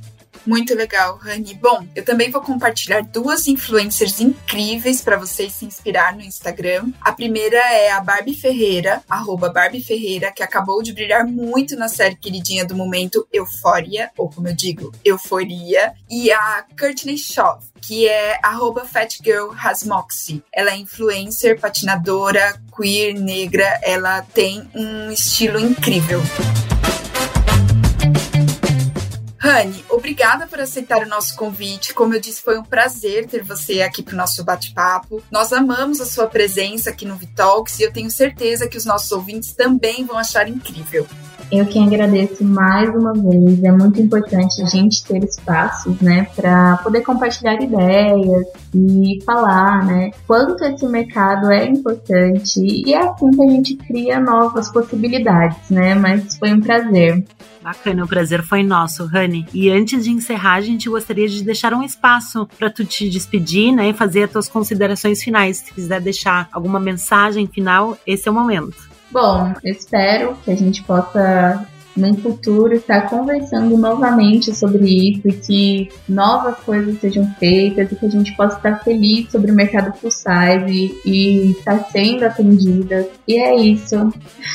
Muito 0.47 0.75
legal, 0.75 1.17
Rani. 1.17 1.55
Bom, 1.55 1.85
eu 1.95 2.05
também 2.05 2.31
vou 2.31 2.41
compartilhar 2.41 3.03
duas 3.03 3.49
influencers 3.49 4.21
incríveis 4.21 5.01
para 5.01 5.17
vocês 5.17 5.53
se 5.53 5.65
inspirar 5.65 6.15
no 6.15 6.23
Instagram. 6.23 6.93
A 7.01 7.13
primeira 7.13 7.57
é 7.57 7.91
a 7.91 8.01
Barbie 8.01 8.37
Ferreira, 8.37 9.03
arroba 9.09 9.49
Barbie 9.49 9.83
Ferreira, 9.83 10.31
que 10.31 10.45
acabou 10.45 10.83
de 10.83 10.93
brilhar 10.93 11.27
muito 11.27 11.75
na 11.75 11.89
série 11.89 12.15
queridinha 12.15 12.65
do 12.65 12.77
momento 12.77 13.27
Eufória, 13.33 14.11
ou 14.17 14.31
como 14.31 14.47
eu 14.47 14.55
digo, 14.55 14.93
Euforia. 15.05 15.93
E 16.09 16.31
a 16.31 16.65
Courtney 16.79 17.19
Shaw, 17.19 17.59
que 17.83 18.07
é 18.07 18.39
arroba 18.41 18.85
fatgirlhasmoxie. 18.85 20.45
Ela 20.53 20.71
é 20.71 20.77
influencer, 20.77 21.59
patinadora, 21.59 22.61
queer, 22.77 23.15
negra. 23.15 23.81
Ela 23.83 24.23
tem 24.23 24.69
um 24.75 25.11
estilo 25.11 25.59
incrível. 25.59 26.21
Rani, 29.47 29.85
obrigada 29.89 30.45
por 30.49 30.59
aceitar 30.59 30.99
o 30.99 31.09
nosso 31.09 31.37
convite. 31.37 31.95
Como 31.95 32.13
eu 32.13 32.21
disse, 32.21 32.43
foi 32.43 32.59
um 32.59 32.65
prazer 32.65 33.29
ter 33.29 33.45
você 33.45 33.81
aqui 33.81 34.03
para 34.03 34.15
o 34.15 34.17
nosso 34.17 34.43
bate-papo. 34.43 35.23
Nós 35.31 35.53
amamos 35.53 36.01
a 36.01 36.05
sua 36.05 36.27
presença 36.27 36.91
aqui 36.91 37.07
no 37.07 37.15
Vitalks 37.15 37.79
e 37.79 37.85
eu 37.85 37.93
tenho 37.93 38.11
certeza 38.11 38.67
que 38.67 38.77
os 38.77 38.85
nossos 38.85 39.13
ouvintes 39.13 39.53
também 39.53 40.05
vão 40.05 40.19
achar 40.19 40.49
incrível. 40.49 41.07
Eu 41.51 41.65
que 41.67 41.79
agradeço 41.79 42.45
mais 42.45 42.89
uma 42.95 43.13
vez. 43.13 43.63
É 43.63 43.71
muito 43.71 44.01
importante 44.01 44.63
a 44.63 44.67
gente 44.67 45.05
ter 45.05 45.23
espaços, 45.23 46.01
né, 46.01 46.27
para 46.35 46.79
poder 46.79 47.03
compartilhar 47.03 47.55
ideias 47.63 48.47
e 48.75 49.23
falar, 49.25 49.87
né, 49.87 50.11
quanto 50.27 50.65
esse 50.65 50.87
mercado 50.87 51.51
é 51.51 51.67
importante. 51.67 52.61
E 52.61 52.93
é 52.93 53.09
assim 53.09 53.31
que 53.31 53.43
a 53.43 53.51
gente 53.51 53.77
cria 53.77 54.21
novas 54.21 54.71
possibilidades, 54.71 55.71
né? 55.71 55.95
Mas 55.95 56.37
foi 56.37 56.53
um 56.53 56.61
prazer. 56.61 57.25
Bacana, 57.63 58.05
o 58.05 58.09
prazer 58.09 58.43
foi 58.43 58.63
nosso, 58.63 59.07
Rani. 59.07 59.47
E 59.53 59.71
antes 59.71 60.05
de 60.05 60.11
encerrar, 60.11 60.55
a 60.55 60.61
gente 60.61 60.89
gostaria 60.89 61.29
de 61.29 61.43
deixar 61.43 61.75
um 61.75 61.83
espaço 61.83 62.49
para 62.59 62.71
tu 62.71 62.85
te 62.85 63.09
despedir, 63.09 63.73
né, 63.73 63.91
e 63.91 63.93
fazer 63.93 64.25
as 64.25 64.31
tuas 64.31 64.49
considerações 64.49 65.23
finais. 65.23 65.59
Se 65.59 65.73
quiser 65.73 66.01
deixar 66.01 66.49
alguma 66.53 66.79
mensagem 66.79 67.47
final, 67.47 67.97
esse 68.07 68.29
é 68.29 68.31
o 68.31 68.35
momento. 68.35 68.96
Bom, 69.17 69.55
espero 69.65 70.37
que 70.45 70.51
a 70.51 70.55
gente 70.55 70.83
possa 70.83 71.67
no 71.97 72.17
futuro 72.19 72.75
estar 72.75 73.09
conversando 73.09 73.77
novamente 73.77 74.55
sobre 74.55 74.85
isso 74.85 75.29
e 75.29 75.33
que 75.33 75.89
novas 76.09 76.59
coisas 76.59 77.01
sejam 77.01 77.35
feitas 77.39 77.91
e 77.91 77.97
que 77.97 78.07
a 78.07 78.11
gente 78.11 78.37
possa 78.37 78.57
estar 78.57 78.85
feliz 78.85 79.31
sobre 79.31 79.51
o 79.51 79.55
mercado 79.55 79.97
full 79.99 80.11
size 80.11 81.01
e 81.05 81.53
estar 81.53 81.91
sendo 81.91 82.25
atendida. 82.25 83.09
E 83.27 83.37
é 83.37 83.57
isso. 83.57 83.97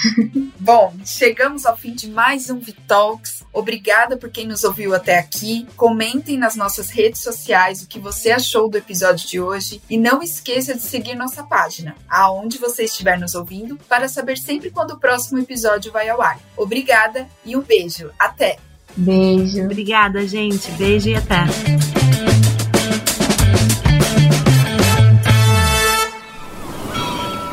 Bom, 0.60 0.94
chegamos 1.04 1.66
ao 1.66 1.76
fim 1.76 1.94
de 1.94 2.10
mais 2.10 2.50
um 2.50 2.60
Vitalks. 2.60 3.44
Obrigada 3.52 4.16
por 4.16 4.30
quem 4.30 4.48
nos 4.48 4.64
ouviu 4.64 4.94
até 4.94 5.18
aqui. 5.18 5.68
Comentem 5.76 6.38
nas 6.38 6.56
nossas 6.56 6.90
redes 6.90 7.22
sociais 7.22 7.82
o 7.82 7.88
que 7.88 8.00
você 8.00 8.32
achou 8.32 8.70
do 8.70 8.78
episódio 8.78 9.28
de 9.28 9.40
hoje 9.42 9.82
e 9.90 9.98
não 9.98 10.22
esqueça 10.22 10.74
de 10.74 10.82
seguir 10.82 11.16
nossa 11.16 11.44
página, 11.44 11.96
aonde 12.08 12.58
você 12.58 12.84
estiver 12.84 13.20
nos 13.20 13.36
ouvindo, 13.36 13.78
para 13.90 14.08
saber 14.08 14.38
sempre 14.38 14.70
quando 14.70 14.92
o 14.92 15.00
próximo 15.00 15.40
episódio 15.40 15.92
vai 15.92 16.08
ao 16.08 16.22
ar. 16.22 16.40
Obrigada 16.56 17.28
e 17.46 17.56
um 17.56 17.62
beijo. 17.62 18.10
Até! 18.20 18.58
Beijo. 18.96 19.64
Obrigada, 19.64 20.28
gente. 20.28 20.70
Beijo 20.72 21.10
e 21.10 21.16
até. 21.16 21.46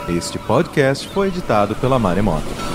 Este 0.09 0.39
podcast 0.39 1.07
foi 1.09 1.29
editado 1.29 1.77
pela 1.77 1.99
Maremoto. 1.99 2.68